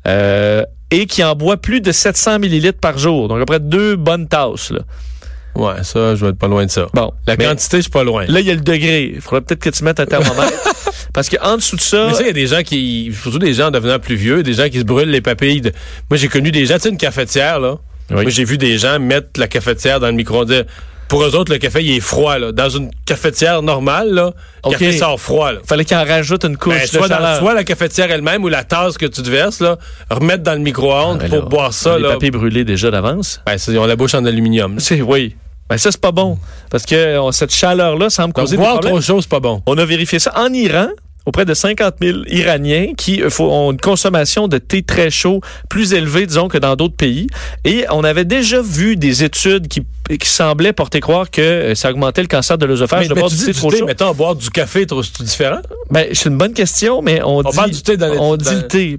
euh, 0.07 0.63
et 0.91 1.07
qui 1.07 1.25
en 1.25 1.35
boit 1.35 1.57
plus 1.57 1.81
de 1.81 1.91
700 1.91 2.39
millilitres 2.39 2.79
par 2.79 2.99
jour. 2.99 3.29
Donc, 3.29 3.41
après 3.41 3.61
deux 3.61 3.97
bonnes 3.97 4.29
tasses. 4.29 4.71
Là. 4.71 4.81
Ouais, 5.57 5.83
ça, 5.85 6.15
je 6.17 6.25
vais 6.25 6.33
être 6.33 6.39
pas 6.39 6.49
loin 6.49 6.67
de 6.67 6.71
ça. 6.71 6.87
Bon, 6.93 7.13
La 7.27 7.37
quantité, 7.37 7.79
je 7.79 7.83
suis 7.83 7.91
pas 7.91 8.05
loin. 8.05 8.25
là, 8.27 8.41
il 8.41 8.47
y 8.47 8.51
a 8.51 8.55
le 8.55 8.61
degré. 8.61 9.13
Il 9.15 9.21
faudrait 9.21 9.41
peut-être 9.41 9.61
que 9.63 9.71
tu 9.71 9.85
mettes 9.85 10.01
un 10.01 10.07
thermomètre. 10.07 10.53
Parce 11.15 11.31
qu'en 11.31 11.57
dessous 11.57 11.77
de 11.77 11.81
ça... 11.81 12.09
Mais 12.09 12.15
ça, 12.15 12.21
il 12.23 12.27
y 12.27 12.31
a 12.31 12.33
des 12.35 12.47
gens 12.49 12.63
qui, 12.63 13.11
surtout 13.23 13.39
des 13.39 13.55
gens 13.55 13.69
en 13.69 13.71
devenant 13.71 13.99
plus 13.99 14.17
vieux, 14.17 14.43
des 14.43 14.53
gens 14.53 14.69
qui 14.69 14.81
se 14.81 14.85
brûlent 14.85 15.09
les 15.11 15.21
papilles. 15.23 15.63
de- 15.63 15.73
Moi, 16.11 16.19
j'ai 16.19 16.29
connu 16.29 16.51
des 16.51 16.67
gens, 16.67 16.75
tu 16.75 16.81
sais, 16.83 16.89
une 16.91 16.99
cafetière, 16.99 17.59
là. 17.61 17.77
Oui. 18.11 18.23
Moi, 18.23 18.31
j'ai 18.31 18.45
vu 18.45 18.59
des 18.59 18.77
gens 18.77 18.99
mettre 18.99 19.29
la 19.41 19.49
cafetière 19.49 20.01
dans 20.01 20.09
le 20.09 20.13
micro-ondes. 20.13 20.67
Pour 21.07 21.23
eux 21.23 21.37
autres, 21.37 21.53
le 21.53 21.59
café, 21.59 21.85
il 21.85 21.97
est 21.97 22.01
froid, 22.01 22.39
là. 22.39 22.51
Dans 22.51 22.69
une 22.69 22.91
cafetière 23.07 23.63
normale, 23.63 24.11
là, 24.13 24.33
le 24.65 24.71
café 24.73 24.91
sort 24.93 25.21
froid, 25.21 25.53
là. 25.53 25.59
fallait 25.67 25.85
qu'il 25.85 25.97
en 25.97 26.05
rajoute 26.05 26.45
une 26.45 26.57
couche 26.57 26.75
Ben, 26.75 26.83
de 26.83 26.89
soit, 26.89 27.09
dans- 27.09 27.39
soit 27.39 27.55
la 27.55 27.63
cafetière 27.63 28.11
elle-même 28.11 28.43
ou 28.43 28.49
la 28.49 28.65
tasse 28.65 28.99
que 28.99 29.07
tu 29.07 29.23
te 29.23 29.31
verses, 29.31 29.61
là, 29.61 29.79
remettre 30.11 30.43
dans 30.43 30.55
le 30.55 30.61
micro-ondes 30.61 31.19
Ben 31.19 31.29
pour 31.29 31.49
boire 31.49 31.73
ça, 31.73 31.97
les 31.97 32.03
là. 32.05 32.09
papiers 32.15 32.31
brûlés 32.31 32.65
déjà 32.65 32.91
d'avance. 32.91 33.41
Ben, 33.47 33.57
ils 33.69 33.79
ont 33.79 33.87
la 33.87 33.97
bouche 33.97 34.15
en 34.15 34.25
aluminium. 34.25 34.81
C'est 34.81 35.01
oui. 35.03 35.37
Ben 35.71 35.79
ça 35.79 35.91
c'est 35.91 36.01
pas 36.01 36.13
bon 36.13 36.39
parce 36.71 36.85
que 36.85 37.17
on- 37.19 37.33
cette 37.33 37.51
chaleur 37.55 37.97
là 37.97 38.11
semble 38.11 38.35
Donc, 38.35 38.45
causer 38.45 38.57
des 38.57 38.63
boire 38.63 38.73
problèmes. 38.75 38.93
trop 38.95 39.01
chaud, 39.01 39.21
c'est 39.23 39.31
pas 39.31 39.41
bon. 39.41 39.63
On 39.67 39.79
a 39.79 39.85
vérifié 39.87 40.19
ça 40.19 40.31
en 40.37 40.53
Iran 40.53 40.89
auprès 41.27 41.45
de 41.45 41.55
50 41.55 41.95
000 42.03 42.19
Iraniens 42.27 42.93
qui 42.97 43.23
ont 43.39 43.73
une 43.73 43.81
consommation 43.81 44.47
de 44.49 44.59
thé 44.59 44.83
très 44.83 45.11
chaud 45.11 45.41
plus 45.71 45.95
élevée, 45.95 46.27
disons, 46.27 46.49
que 46.49 46.59
dans 46.59 46.77
d'autres 46.77 46.97
pays. 46.97 47.27
Et 47.65 47.85
on 47.91 48.05
avait 48.05 48.25
déjà 48.27 48.61
vu 48.61 48.97
des 48.97 49.25
études 49.25 49.69
qui, 49.69 49.83
qui 50.19 50.29
semblaient 50.29 50.73
porter 50.75 51.01
croire 51.01 51.31
que 51.31 51.41
euh, 51.41 51.75
ça 51.75 51.91
augmentait 51.91 52.21
le 52.23 52.29
cancer 52.29 52.59
de 52.59 52.67
l'œsophage 52.67 53.05
Mais, 53.09 53.15
de 53.15 53.15
boire 53.15 53.31
du 53.31 53.37
thé 53.37 53.53
trop 53.55 53.71
chaud. 53.71 53.87
mettons, 53.87 54.13
boire 54.13 54.35
du 54.37 54.51
café, 54.51 54.87
c'est 54.89 55.23
différent? 55.25 55.61
Ben, 55.91 56.09
c'est 56.13 56.29
une 56.29 56.37
bonne 56.39 56.53
question, 56.53 57.01
mais 57.01 57.21
on, 57.25 57.43
dit, 57.43 57.57
parle 57.57 57.71
du 57.71 57.83
thé 57.83 57.97
dans 57.97 58.13
les- 58.13 58.19
on 58.19 58.37
dans- 58.37 58.51
dit 58.51 58.55
le 58.55 58.67
thé. 58.69 58.99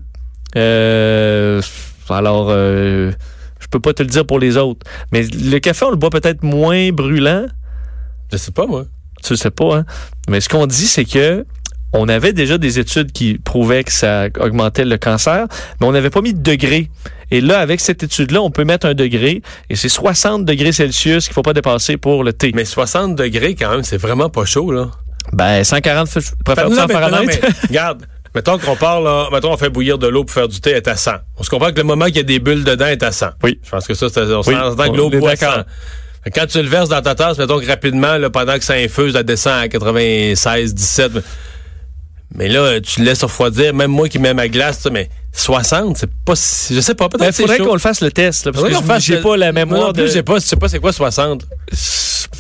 Euh, 0.58 1.62
alors, 2.10 2.48
euh, 2.50 3.12
je 3.60 3.68
peux 3.68 3.80
pas 3.80 3.94
te 3.94 4.04
le 4.04 4.10
dire 4.10 4.26
pour 4.26 4.40
les 4.40 4.58
autres. 4.58 4.82
Mais 5.12 5.24
le 5.24 5.60
café, 5.60 5.86
on 5.86 5.90
le 5.92 5.96
boit 5.98 6.10
peut-être 6.10 6.44
moins 6.44 6.90
brûlant. 6.92 7.46
Je 8.32 8.38
sais 8.38 8.52
pas, 8.52 8.66
moi. 8.66 8.86
Tu 9.24 9.36
sais 9.36 9.52
pas, 9.52 9.78
hein? 9.78 9.86
Mais 10.30 10.40
ce 10.42 10.50
qu'on 10.50 10.68
dit, 10.68 10.88
c'est 10.88 11.06
que 11.06 11.46
on 11.98 12.08
avait 12.10 12.34
déjà 12.34 12.58
des 12.58 12.78
études 12.80 13.12
qui 13.12 13.38
prouvaient 13.38 13.84
que 13.84 13.92
ça 13.92 14.28
augmentait 14.40 14.86
le 14.86 14.98
cancer, 14.98 15.48
mais 15.80 15.88
on 15.88 15.92
n'avait 15.92 16.10
pas 16.10 16.22
mis 16.22 16.34
de 16.34 16.42
degré. 16.42 16.90
Et 17.32 17.42
là, 17.42 17.60
avec 17.60 17.80
cette 17.80 18.04
étude-là, 18.04 18.42
on 18.42 18.52
peut 18.52 18.66
mettre 18.66 18.86
un 18.86 18.94
degré, 18.94 19.42
et 19.70 19.76
c'est 19.76 19.90
60 19.90 20.46
degrés 20.46 20.72
Celsius 20.72 21.26
qu'il 21.26 21.34
faut 21.34 21.42
pas 21.42 21.54
dépasser 21.54 21.98
pour 21.98 22.24
le 22.24 22.34
thé. 22.34 22.52
Mais 22.54 22.66
60 22.66 23.16
degrés, 23.16 23.56
quand 23.56 23.72
même, 23.72 23.84
c'est 23.84 23.98
vraiment 23.98 24.30
pas 24.30 24.46
chaud, 24.46 24.72
là. 24.72 24.92
Ben, 25.34 25.64
140, 25.64 26.08
je 26.20 26.30
préfère 26.44 26.70
Non, 26.70 26.76
ça 26.76 26.84
en 26.84 26.88
mais- 26.88 26.94
non, 26.94 27.00
Fahrenheit. 27.00 27.40
mais 27.42 27.50
regarde, 27.70 28.04
mettons 28.36 28.60
qu'on 28.60 28.76
parle, 28.76 29.06
là, 29.06 29.28
mettons 29.32 29.52
on 29.54 29.58
fait 29.58 29.70
bouillir 29.72 29.98
de 29.98 30.08
l'eau 30.08 30.24
pour 30.24 30.34
faire 30.36 30.48
du 30.48 30.60
thé, 30.62 30.72
elle 30.72 30.78
est 30.78 30.88
à 30.88 30.96
100. 30.96 31.14
On 31.38 31.44
se 31.44 31.50
comprend 31.50 31.72
que 31.72 31.78
le 31.78 31.84
moment 31.84 32.06
qu'il 32.06 32.18
y 32.18 32.20
a 32.20 32.24
des 32.24 32.40
bulles 32.40 32.64
dedans 32.64 32.86
est 32.88 33.02
à 33.02 33.12
100. 33.12 33.28
Oui. 33.44 33.60
Je 33.64 33.70
pense 33.72 33.88
que 33.88 33.96
ça, 33.96 34.08
c'est, 34.10 34.22
on 34.22 34.42
Oui, 34.42 34.54
s'entend 34.54 34.92
que 34.92 34.98
l'eau 34.98 35.10
boit 35.10 35.32
à 35.32 35.36
100. 35.36 35.46
d'accord. 35.48 35.64
Fait 36.24 36.30
que 36.32 36.40
Quand 36.40 36.46
tu 36.46 36.62
le 36.62 36.68
verses 36.70 36.90
dans 36.90 37.02
ta 37.02 37.16
tasse, 37.16 37.38
mettons 37.40 37.60
que 37.60 37.66
rapidement, 37.68 38.18
là, 38.18 38.30
pendant 38.30 38.58
que 38.60 38.64
ça 38.64 38.74
infuse, 38.76 39.16
elle 39.16 39.24
descend 39.24 39.54
à 39.64 39.68
96, 39.68 40.74
17. 40.76 41.12
Mais 42.34 42.48
là, 42.50 42.80
tu 42.82 43.00
le 43.02 43.06
laisses 43.06 43.24
refroidir, 43.24 43.74
même 43.74 43.92
moi 43.92 44.10
qui 44.10 44.20
mets 44.20 44.34
ma 44.34 44.48
glace, 44.50 44.80
ça, 44.80 44.90
mais 44.90 45.10
60, 45.32 45.98
c'est 45.98 46.10
pas 46.26 46.36
si, 46.36 46.76
je 46.76 46.82
sais 46.82 46.96
pas, 46.96 47.06
Il 47.14 47.18
peut-être 47.18 47.34
c'est 47.36 47.44
faudrait 47.44 47.60
qu'on 47.60 47.74
le 47.74 47.80
fasse 47.80 48.02
le 48.02 48.12
test, 48.12 48.46
là, 48.46 48.52
parce 48.52 48.64
Faudrait 48.66 48.98
que 48.98 49.04
j'ai 49.04 49.22
pas 49.22 49.38
la 49.38 49.52
Moi 49.54 49.66
mémoire 49.66 49.88
non 49.88 49.94
plus, 49.94 50.02
de... 50.04 50.08
je 50.08 50.12
sais 50.14 50.24
pas, 50.24 50.36
je 50.36 50.46
sais 50.46 50.56
pas 50.56 50.68
c'est 50.68 50.80
quoi 50.80 50.92
60. 50.92 51.46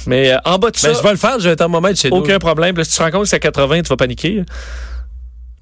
Mais 0.07 0.31
euh, 0.33 0.37
en 0.45 0.57
bas 0.57 0.71
de 0.71 0.75
ça, 0.77 0.89
Ben, 0.89 0.97
je 0.97 1.03
vais 1.03 1.11
le 1.11 1.17
faire, 1.17 1.39
j'ai 1.39 1.51
un 1.51 1.55
thermomètre 1.55 1.99
chez 1.99 2.09
aucun 2.09 2.33
nous. 2.33 2.39
problème. 2.39 2.75
Là, 2.75 2.83
si 2.83 2.91
tu 2.91 2.97
te 2.97 3.03
rends 3.03 3.11
compte 3.11 3.23
que 3.23 3.29
c'est 3.29 3.35
à 3.37 3.39
80, 3.39 3.83
tu 3.83 3.89
vas 3.89 3.95
paniquer. 3.97 4.43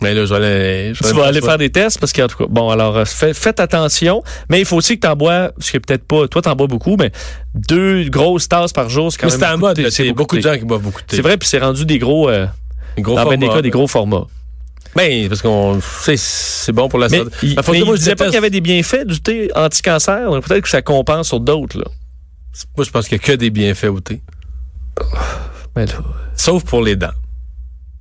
Mais 0.01 0.13
là, 0.13 0.25
je 0.25 0.33
vais 0.33 0.35
aller, 0.35 0.93
je 0.93 1.03
vais 1.03 1.09
Tu 1.09 1.15
vas 1.15 1.27
aller 1.27 1.39
ça. 1.39 1.47
faire 1.47 1.57
des 1.57 1.69
tests 1.69 1.97
parce 1.99 2.11
qu'en 2.11 2.27
tout 2.27 2.37
cas, 2.37 2.45
bon, 2.49 2.69
alors 2.69 2.97
euh, 2.97 3.05
fait- 3.05 3.33
faites 3.33 3.59
attention, 3.61 4.21
mais 4.49 4.59
il 4.59 4.65
faut 4.65 4.75
aussi 4.75 4.95
que 4.99 5.05
tu 5.05 5.07
en 5.07 5.15
bois, 5.15 5.51
ce 5.59 5.71
qui 5.71 5.77
est 5.77 5.79
peut-être 5.79 6.05
pas, 6.05 6.27
toi 6.27 6.41
t'en 6.41 6.55
bois 6.55 6.67
beaucoup, 6.67 6.97
mais 6.99 7.11
deux 7.55 8.09
grosses 8.09 8.49
tasses 8.49 8.73
par 8.73 8.89
jour, 8.89 9.11
c'est 9.11 9.17
quand 9.19 9.27
Mais 9.27 9.31
même 9.33 9.39
c'est 9.39 9.45
en 9.45 9.51
beaucoup 9.57 9.65
mode, 9.81 9.89
c'est 9.91 10.11
beaucoup 10.11 10.35
de 10.35 10.41
gens 10.41 10.57
qui 10.57 10.65
boivent 10.65 10.81
beaucoup 10.81 11.01
de 11.01 11.05
thé. 11.05 11.15
C'est 11.15 11.21
vrai, 11.21 11.37
puis 11.37 11.47
c'est 11.47 11.59
rendu 11.59 11.85
des 11.85 11.99
gros, 11.99 12.27
euh, 12.27 12.47
Gros 12.99 13.15
dans 13.15 13.27
bien 13.27 13.37
des 13.37 13.45
format. 13.45 13.55
cas, 13.55 13.61
des 13.61 13.69
gros 13.69 13.87
formats. 13.87 14.27
Ben, 14.95 15.27
parce 15.27 15.41
qu'on 15.41 15.79
c'est 15.81 16.71
bon 16.71 16.87
pour 16.87 16.99
la 16.99 17.09
Mais 17.09 17.19
santé. 17.19 17.31
Ben, 17.41 17.63
mais 17.67 17.79
que 17.79 17.85
moi, 17.85 17.95
je 17.95 17.99
disait 17.99 18.15
pas 18.15 18.25
qu'il 18.25 18.35
y 18.35 18.37
avait 18.37 18.49
des 18.49 18.61
bienfaits 18.61 19.07
du 19.07 19.21
thé 19.21 19.49
anti-cancer, 19.55 20.29
peut-être 20.41 20.61
que 20.61 20.69
ça 20.69 20.81
compense 20.81 21.29
sur 21.29 21.39
d'autres, 21.39 21.79
là. 21.79 21.85
Moi, 22.77 22.85
je 22.85 22.91
pense 22.91 23.07
qu'il 23.07 23.17
n'y 23.17 23.23
a 23.23 23.27
que 23.27 23.33
des 23.33 23.49
bienfaits 23.49 23.85
au 23.85 23.99
thé. 23.99 24.21
Mais 25.75 25.87
là, 25.87 25.93
Sauf 26.35 26.63
pour 26.63 26.83
les 26.83 26.95
dents. 26.95 27.07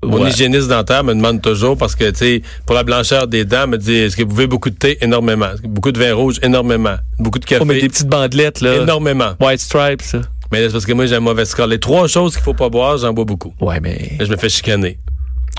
Mon 0.05 0.21
ouais. 0.21 0.31
hygiéniste 0.31 0.69
dentaire 0.69 1.05
me 1.05 1.15
demande 1.15 1.41
toujours, 1.41 1.79
parce 1.79 1.95
que, 1.95 2.11
tu 2.11 2.19
sais, 2.19 2.43
pour 2.67 2.75
la 2.75 2.83
blancheur 2.83 3.29
des 3.29 3.45
dents, 3.45 3.69
me 3.69 3.79
dit, 3.79 3.95
est-ce 3.95 4.17
que 4.17 4.25
vous 4.25 4.31
buvez 4.31 4.47
beaucoup 4.49 4.69
de 4.69 4.75
thé? 4.75 4.99
Énormément. 5.01 5.51
Beaucoup 5.63 5.93
de 5.93 5.99
vin 5.99 6.13
rouge? 6.13 6.41
Énormément. 6.43 6.97
Beaucoup 7.19 7.39
de 7.39 7.45
café? 7.45 7.63
Oh, 7.63 7.65
mais 7.65 7.81
des 7.81 7.89
petites 7.89 8.09
bandelettes, 8.09 8.61
là. 8.61 8.83
Énormément. 8.83 9.35
White 9.41 9.61
Stripes, 9.61 10.03
ça. 10.03 10.21
Mais 10.53 10.67
c'est 10.67 10.73
parce 10.73 10.85
que 10.85 10.93
moi, 10.93 11.07
j'ai 11.07 11.17
un 11.17 11.21
mauvais 11.21 11.47
score. 11.47 11.67
Les 11.67 11.81
trois 11.81 12.07
choses 12.07 12.35
qu'il 12.35 12.43
faut 12.43 12.53
pas 12.53 12.69
boire, 12.69 12.99
j'en 12.99 13.15
bois 13.15 13.25
beaucoup. 13.25 13.55
Ouais, 13.61 13.81
mais 13.81 14.17
Là, 14.19 14.27
je 14.27 14.31
me 14.31 14.37
fais 14.37 14.51
chicaner. 14.51 14.99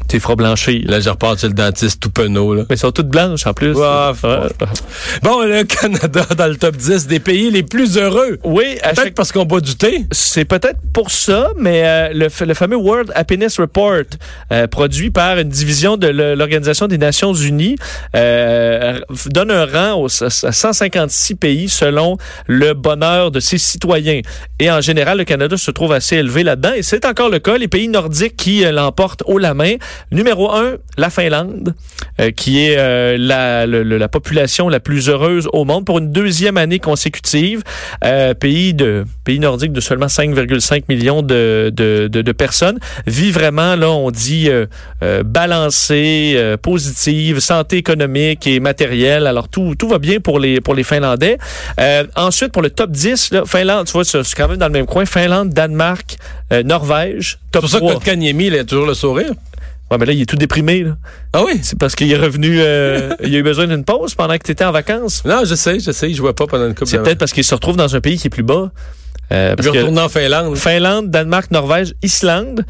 T'es 0.08 0.20
froid 0.20 0.36
blanchi. 0.36 0.82
Là, 0.84 1.00
je 1.00 1.10
repars 1.10 1.38
chez 1.40 1.48
le 1.48 1.54
dentiste 1.54 2.02
tout 2.02 2.10
penaud, 2.10 2.54
là. 2.54 2.62
Mais 2.70 2.74
elles 2.76 2.78
sont 2.78 2.92
toutes 2.92 3.08
blanches, 3.10 3.46
en 3.48 3.54
plus. 3.54 3.74
Ouais, 3.74 4.12
Ouais. 4.24 4.50
Bon, 5.22 5.42
le 5.42 5.64
Canada 5.64 6.26
dans 6.38 6.48
le 6.48 6.56
top 6.56 6.76
10 6.76 7.08
des 7.08 7.20
pays 7.20 7.52
les 7.52 7.64
plus 7.64 7.98
heureux. 7.98 8.38
Oui, 8.44 8.78
à 8.82 8.90
Peut-être 8.90 9.04
chaque 9.04 9.14
parce 9.16 9.32
qu'on 9.32 9.46
boit 9.46 9.62
du 9.62 9.76
thé. 9.76 10.06
C'est 10.12 10.46
peut-être 10.46 10.80
pour 10.94 11.12
ça, 11.12 11.50
mais 11.58 11.84
euh, 11.86 12.10
le, 12.14 12.46
le 12.46 12.54
fameux 12.54 12.76
World 12.78 13.12
Happiness 13.16 13.60
Report, 13.60 14.04
euh, 14.52 14.68
produit 14.68 15.10
par 15.10 15.38
une 15.40 15.50
division 15.50 15.98
de 15.98 16.08
l'Organisation 16.08 16.88
des 16.88 16.98
Nations 16.98 17.34
Unies, 17.34 17.76
euh, 18.16 19.00
donne 19.28 19.52
un 19.52 19.66
rang 19.66 20.02
aux, 20.04 20.24
à 20.24 20.30
156 20.30 21.36
pays 21.36 21.70
selon 21.70 22.18
le 22.48 22.74
bonheur 22.74 23.32
de 23.32 23.40
ses 23.40 23.58
citoyens. 23.58 24.22
Et 24.60 24.70
en 24.72 24.82
général, 24.82 25.18
le 25.18 25.24
Canada 25.24 25.58
se 25.58 25.72
trouve 25.72 25.92
assez 25.92 26.18
élevé 26.18 26.44
là-dedans. 26.44 26.74
Et 26.76 26.84
c'est 26.84 27.06
encore 27.06 27.30
le 27.30 27.40
cas. 27.40 27.58
Les 27.58 27.68
pays 27.68 27.88
nordiques 27.88 28.36
qui 28.36 28.64
l'emportent 28.64 29.24
haut 29.26 29.38
la 29.38 29.54
main. 29.54 29.76
Numéro 30.12 30.52
un, 30.52 30.74
la 30.98 31.10
Finlande, 31.10 31.74
euh, 32.20 32.32
qui 32.32 32.66
est 32.66 32.76
euh, 32.78 33.18
la, 33.20 33.66
le- 33.66 33.84
la 33.84 34.08
population 34.08 34.70
la 34.70 34.80
plus 34.80 35.10
heureuse 35.10 35.48
au 35.54 35.66
monde 35.66 35.86
pour 35.86 35.98
une 36.00 36.12
deuxième 36.12 36.58
année 36.58 36.80
consécutive. 36.80 37.62
Euh, 38.04 38.34
pays 38.34 38.74
de 38.74 39.06
pays 39.24 39.40
nordique 39.40 39.72
de 39.74 39.80
seulement 39.82 40.08
5,5 40.08 40.84
millions 40.90 41.22
de, 41.22 41.72
de, 41.74 42.08
de, 42.12 42.22
de 42.22 42.32
personnes 42.32 42.80
vit 43.08 43.32
vraiment 43.32 43.76
là 43.76 43.90
on 43.90 44.12
dit 44.12 44.50
balancée, 45.38 46.56
positive, 46.62 47.40
santé 47.40 47.78
économique 47.78 48.48
et 48.48 48.60
matérielle. 48.60 49.28
Alors 49.28 49.48
tout 49.50 49.76
tout 49.78 49.88
va 49.88 50.00
bien 50.00 50.20
pour 50.20 50.40
les 50.40 50.62
pour 50.62 50.74
les 50.76 50.84
Finlandais. 50.84 51.38
Ensuite 52.16 52.52
pour 52.52 52.62
le 52.62 52.70
top 52.70 52.92
10 52.92 53.32
là, 53.32 53.44
Finlande, 53.46 53.86
tu 53.88 53.94
vois 53.94 54.06
c'est 54.06 54.24
c'est 54.24 54.36
quand 54.36 54.48
même 54.48 54.58
dans 54.58 54.68
le 54.68 54.72
même 54.74 54.86
coin, 54.86 55.06
Finlande, 55.06 55.50
Danemark, 55.50 56.18
Norvège, 56.66 57.40
C'est 57.46 57.52
top 57.52 57.62
pour 57.62 57.70
ça 57.70 57.78
3. 57.80 57.90
que 57.92 57.96
Kotkaniemi, 57.98 58.48
il 58.48 58.56
a 58.58 58.64
toujours 58.64 58.86
le 58.88 58.94
sourire. 58.94 59.32
Ouais, 59.92 59.98
mais 60.00 60.06
là 60.06 60.14
il 60.14 60.22
est 60.22 60.26
tout 60.26 60.36
déprimé 60.36 60.84
là. 60.84 60.98
Ah 61.34 61.44
oui? 61.46 61.60
C'est 61.62 61.78
parce 61.78 61.96
qu'il 61.96 62.12
est 62.12 62.18
revenu 62.18 62.58
euh, 62.60 63.14
il 63.24 63.36
a 63.36 63.38
eu 63.38 63.44
besoin 63.44 63.68
d'une 63.68 63.84
pause 63.84 64.16
pendant 64.16 64.38
que 64.38 64.44
tu 64.44 64.52
étais 64.52 64.66
en 64.66 64.72
vacances. 64.72 65.24
Non, 65.26 65.44
je 65.46 65.56
sais, 65.56 65.80
je 65.80 65.92
sais, 65.92 66.10
je 66.10 66.16
jouais 66.16 66.34
pas 66.34 66.48
pendant 66.48 66.68
une 66.68 66.76
coupe 66.76 66.88
C'est 66.88 67.00
peut-être 67.00 67.20
parce 67.20 67.34
qu'il 67.34 67.44
se 67.44 67.54
retrouve 67.54 67.76
dans 67.76 67.96
un 67.96 68.02
pays 68.02 68.18
qui 68.18 68.28
est 68.28 68.30
plus 68.30 68.44
bas. 68.44 68.72
Euh, 69.34 69.56
parce 69.56 69.70
que- 69.70 69.98
en 70.00 70.10
Finlande. 70.10 70.56
Finlande, 70.58 71.10
Danemark, 71.10 71.50
Norvège, 71.52 71.94
Islande, 72.04 72.66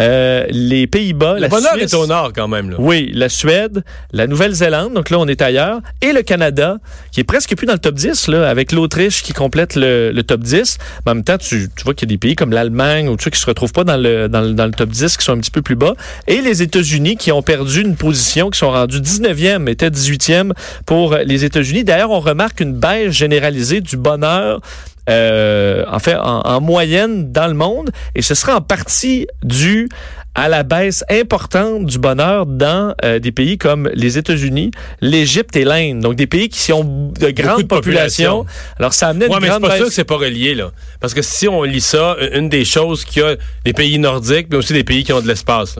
euh, 0.00 0.44
les 0.50 0.86
Pays-Bas, 0.86 1.34
Le 1.34 1.40
la 1.40 1.48
bonheur 1.48 1.72
Suisse. 1.74 1.92
est 1.92 1.96
au 1.96 2.06
nord 2.06 2.32
quand 2.34 2.48
même. 2.48 2.70
Là. 2.70 2.76
Oui, 2.78 3.10
la 3.14 3.28
Suède, 3.28 3.82
la 4.12 4.26
Nouvelle-Zélande, 4.26 4.94
donc 4.94 5.10
là 5.10 5.18
on 5.18 5.26
est 5.26 5.42
ailleurs, 5.42 5.80
et 6.02 6.12
le 6.12 6.22
Canada, 6.22 6.78
qui 7.12 7.20
est 7.20 7.24
presque 7.24 7.54
plus 7.56 7.66
dans 7.66 7.72
le 7.72 7.78
top 7.78 7.94
10, 7.94 8.28
là, 8.28 8.48
avec 8.48 8.72
l'Autriche 8.72 9.22
qui 9.22 9.32
complète 9.32 9.74
le, 9.76 10.12
le 10.12 10.22
top 10.22 10.40
10. 10.40 10.78
Mais 11.04 11.12
en 11.12 11.14
même 11.16 11.24
temps, 11.24 11.38
tu, 11.38 11.68
tu 11.76 11.84
vois 11.84 11.94
qu'il 11.94 12.08
y 12.08 12.12
a 12.12 12.14
des 12.14 12.18
pays 12.18 12.36
comme 12.36 12.52
l'Allemagne 12.52 13.08
ou 13.08 13.16
tout 13.16 13.24
ça 13.24 13.30
qui 13.30 13.40
se 13.40 13.46
retrouvent 13.46 13.72
pas 13.72 13.84
dans 13.84 13.96
le, 13.96 14.28
dans, 14.28 14.40
le, 14.40 14.52
dans 14.54 14.66
le 14.66 14.72
top 14.72 14.90
10, 14.90 15.16
qui 15.16 15.24
sont 15.24 15.32
un 15.32 15.38
petit 15.38 15.50
peu 15.50 15.62
plus 15.62 15.76
bas. 15.76 15.94
Et 16.26 16.40
les 16.40 16.62
États-Unis 16.62 17.16
qui 17.16 17.32
ont 17.32 17.42
perdu 17.42 17.82
une 17.82 17.96
position, 17.96 18.50
qui 18.50 18.58
sont 18.58 18.70
rendus 18.70 19.00
19e, 19.00 19.68
étaient 19.68 19.90
18e 19.90 20.52
pour 20.86 21.16
les 21.16 21.44
États-Unis. 21.44 21.84
D'ailleurs, 21.84 22.10
on 22.10 22.20
remarque 22.20 22.60
une 22.60 22.72
baisse 22.74 23.12
généralisée 23.12 23.80
du 23.80 23.96
bonheur 23.96 24.60
euh, 25.08 25.84
en 25.90 25.98
fait, 25.98 26.16
en, 26.16 26.40
en 26.40 26.60
moyenne 26.60 27.32
dans 27.32 27.46
le 27.48 27.54
monde, 27.54 27.90
et 28.14 28.22
ce 28.22 28.34
sera 28.34 28.56
en 28.56 28.60
partie 28.60 29.26
dû 29.42 29.88
à 30.34 30.48
la 30.48 30.62
baisse 30.62 31.02
importante 31.10 31.86
du 31.86 31.98
bonheur 31.98 32.46
dans 32.46 32.94
euh, 33.04 33.18
des 33.18 33.32
pays 33.32 33.58
comme 33.58 33.90
les 33.94 34.18
États-Unis, 34.18 34.70
l'Égypte 35.00 35.56
et 35.56 35.64
l'Inde. 35.64 35.98
Donc 36.00 36.14
des 36.14 36.28
pays 36.28 36.48
qui 36.48 36.72
ont 36.72 36.84
de 36.84 37.30
grandes 37.30 37.62
de 37.62 37.66
populations. 37.66 38.44
population. 38.44 38.46
Alors 38.78 38.92
ça 38.94 39.08
amenait 39.08 39.26
Ouais, 39.26 39.34
une 39.34 39.40
mais 39.40 39.46
c'est 39.46 39.50
grande 39.50 39.62
pas 39.62 39.70
sûr 39.70 39.78
baisse. 39.80 39.88
que 39.88 39.94
c'est 39.94 40.04
pas 40.04 40.16
relié, 40.16 40.54
là. 40.54 40.70
Parce 41.00 41.12
que 41.14 41.22
si 41.22 41.48
on 41.48 41.64
lit 41.64 41.80
ça, 41.80 42.16
une 42.34 42.48
des 42.48 42.64
choses 42.64 43.04
qu'il 43.04 43.22
y 43.22 43.24
a 43.24 43.34
des 43.64 43.72
pays 43.72 43.98
nordiques, 43.98 44.46
mais 44.50 44.58
aussi 44.58 44.72
des 44.74 44.84
pays 44.84 45.02
qui 45.02 45.12
ont 45.12 45.20
de 45.20 45.26
l'espace. 45.26 45.76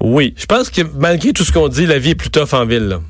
Oui, 0.00 0.34
Je 0.36 0.46
pense 0.46 0.70
que 0.70 0.82
malgré 0.96 1.32
tout 1.32 1.44
ce 1.44 1.50
qu'on 1.50 1.68
dit, 1.68 1.86
la 1.86 1.98
vie 1.98 2.10
est 2.10 2.14
plus 2.14 2.30
tough 2.30 2.52
en 2.52 2.66
ville. 2.66 2.86
là. 2.88 3.00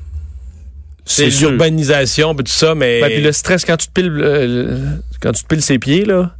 C'est 1.05 1.27
l'urbanisation, 1.27 2.33
puis 2.35 2.43
tout 2.43 2.51
ça, 2.51 2.75
mais. 2.75 2.99
Ben, 2.99 3.07
puis 3.07 3.21
le 3.21 3.31
stress 3.31 3.63
quand 3.63 3.77
tu 3.77 3.87
te 3.87 3.91
piles 3.93 4.11
euh, 4.21 4.77
quand 5.21 5.31
tu 5.31 5.43
te 5.43 5.47
piles 5.47 5.61
ses 5.61 5.77
pieds 5.77 6.03
là, 6.03 6.31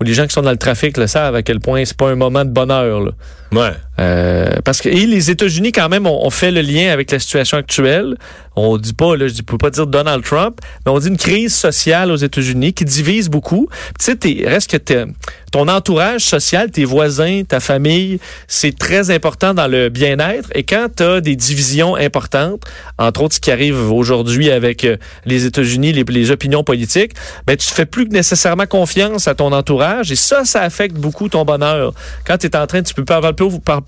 ou 0.00 0.04
les 0.04 0.14
gens 0.14 0.26
qui 0.26 0.32
sont 0.32 0.42
dans 0.42 0.50
le 0.50 0.58
trafic 0.58 0.96
le 0.96 1.06
savent 1.06 1.34
à 1.34 1.42
quel 1.42 1.60
point 1.60 1.84
c'est 1.84 1.96
pas 1.96 2.10
un 2.10 2.16
moment 2.16 2.44
de 2.44 2.50
bonheur 2.50 3.00
là. 3.00 3.12
Ouais. 3.52 3.72
Euh, 4.00 4.56
parce 4.64 4.80
que 4.80 4.88
et 4.88 5.06
les 5.06 5.30
États-Unis 5.30 5.72
quand 5.72 5.88
même 5.88 6.06
ont, 6.06 6.26
ont 6.26 6.30
fait 6.30 6.50
le 6.50 6.62
lien 6.62 6.90
avec 6.90 7.10
la 7.10 7.18
situation 7.18 7.58
actuelle. 7.58 8.16
On 8.56 8.76
dit 8.78 8.92
pas, 8.94 9.16
là, 9.16 9.28
je 9.28 9.42
peux 9.42 9.58
pas 9.58 9.70
dire 9.70 9.86
Donald 9.86 10.24
Trump, 10.24 10.60
mais 10.84 10.92
on 10.92 10.98
dit 10.98 11.08
une 11.08 11.16
crise 11.16 11.54
sociale 11.54 12.10
aux 12.10 12.16
États-Unis 12.16 12.72
qui 12.72 12.84
divise 12.84 13.28
beaucoup. 13.28 13.68
Tu 13.98 14.12
sais, 14.12 14.48
reste 14.48 14.70
que 14.70 14.76
t'es- 14.76 15.04
ton 15.52 15.68
entourage 15.68 16.22
social, 16.22 16.70
tes 16.70 16.84
voisins, 16.84 17.42
ta 17.46 17.60
famille, 17.60 18.18
c'est 18.48 18.76
très 18.76 19.10
important 19.10 19.54
dans 19.54 19.66
le 19.66 19.88
bien-être. 19.88 20.48
Et 20.54 20.62
quand 20.62 20.88
tu 20.96 21.02
as 21.02 21.20
des 21.20 21.36
divisions 21.36 21.96
importantes, 21.96 22.62
entre 22.98 23.22
autres 23.22 23.36
ce 23.36 23.40
qui 23.40 23.50
arrive 23.50 23.90
aujourd'hui 23.92 24.50
avec 24.50 24.84
euh, 24.84 24.96
les 25.26 25.46
États-Unis, 25.46 25.92
les, 25.92 26.04
les 26.04 26.30
opinions 26.30 26.62
politiques, 26.64 27.12
ben 27.46 27.56
tu 27.56 27.66
fais 27.66 27.86
plus 27.86 28.08
nécessairement 28.08 28.66
confiance 28.66 29.26
à 29.28 29.34
ton 29.34 29.52
entourage. 29.52 30.12
Et 30.12 30.16
ça, 30.16 30.44
ça 30.44 30.62
affecte 30.62 30.96
beaucoup 30.96 31.28
ton 31.28 31.44
bonheur. 31.44 31.94
Quand 32.26 32.36
tu 32.38 32.46
es 32.46 32.56
en 32.56 32.66
train, 32.66 32.82
tu 32.82 32.94
peux 32.94 33.04
pas 33.04 33.20
parler 33.20 33.34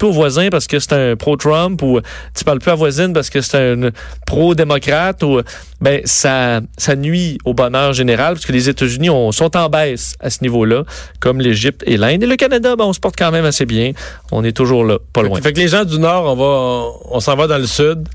plus, 0.02 0.08
au- 0.08 0.12
voisins 0.12 0.48
parce 0.50 0.66
que 0.66 0.78
c'est 0.78 0.92
un 0.92 1.16
pro-Trump 1.16 1.80
ou 1.82 2.00
tu 2.36 2.44
parles 2.44 2.58
plus 2.58 2.70
à 2.70 2.72
la 2.74 2.76
voisine 2.78 3.12
parce 3.12 3.30
que 3.30 3.40
c'est 3.40 3.72
un 3.72 3.90
pro-démocrate 4.26 5.22
ou 5.22 5.40
ben 5.80 6.00
ça 6.04 6.60
ça 6.76 6.96
nuit 6.96 7.38
au 7.44 7.54
bonheur 7.54 7.92
général 7.92 8.34
parce 8.34 8.46
que 8.46 8.52
les 8.52 8.68
États-Unis 8.68 9.10
on- 9.10 9.32
sont 9.32 9.56
en 9.56 9.68
baisse 9.68 10.16
à 10.20 10.30
ce 10.30 10.38
niveau-là, 10.42 10.84
comme 11.20 11.40
l'Égypte 11.40 11.82
et 11.86 11.96
l'Inde. 11.96 12.22
Et 12.22 12.26
le 12.26 12.36
Canada, 12.36 12.76
ben, 12.76 12.84
on 12.84 12.92
se 12.92 13.00
porte 13.00 13.14
quand 13.16 13.30
même 13.30 13.44
assez 13.44 13.66
bien. 13.66 13.92
On 14.30 14.42
est 14.44 14.56
toujours 14.56 14.84
là, 14.84 14.98
pas 15.12 15.22
loin. 15.22 15.40
Fait 15.40 15.52
que 15.52 15.58
les 15.60 15.68
gens 15.68 15.84
du 15.84 15.98
Nord, 15.98 16.24
on 16.24 16.36
va, 16.36 16.92
on 17.16 17.20
s'en 17.20 17.36
va 17.36 17.46
dans 17.46 17.58
le 17.58 17.66
Sud. 17.66 18.08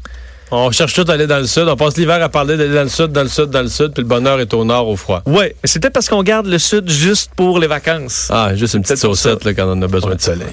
On 0.52 0.72
cherche 0.72 0.94
tout 0.94 1.06
à 1.08 1.14
aller 1.14 1.28
dans 1.28 1.40
le 1.40 1.48
Sud. 1.48 1.68
On 1.68 1.76
passe 1.76 1.98
l'hiver 1.98 2.24
à 2.24 2.30
parler 2.30 2.56
d'aller 2.58 2.74
dans 2.74 2.84
le 2.84 2.90
Sud, 2.90 3.08
dans 3.08 3.24
le 3.24 3.30
Sud, 3.30 3.50
dans 3.50 3.62
le 3.62 3.68
Sud, 3.68 3.92
puis 3.94 4.04
le 4.04 4.08
bonheur 4.08 4.40
est 4.40 4.54
au 4.54 4.64
Nord, 4.64 4.88
au 4.88 4.96
froid. 4.96 5.22
Ouais, 5.26 5.56
mais 5.62 5.68
c'est 5.68 5.80
peut-être 5.80 5.94
parce 5.94 6.08
qu'on 6.08 6.24
garde 6.24 6.48
le 6.48 6.58
Sud 6.58 6.90
juste 6.90 7.32
pour 7.36 7.60
les 7.60 7.68
vacances. 7.68 8.28
Ah, 8.30 8.56
juste 8.56 8.74
une 8.74 8.82
petite 8.82 8.98
saucette 8.98 9.44
là, 9.44 9.54
quand 9.54 9.66
on 9.68 9.82
a 9.82 9.88
besoin 9.88 10.16
de 10.16 10.22
soleil. 10.22 10.48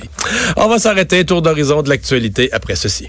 On 0.56 0.68
va 0.68 0.78
s'arrêter. 0.78 1.24
Tour 1.24 1.42
d'horizon 1.42 1.82
de 1.82 1.88
l'actualité 1.88 2.52
après 2.52 2.74
ceci. 2.74 3.08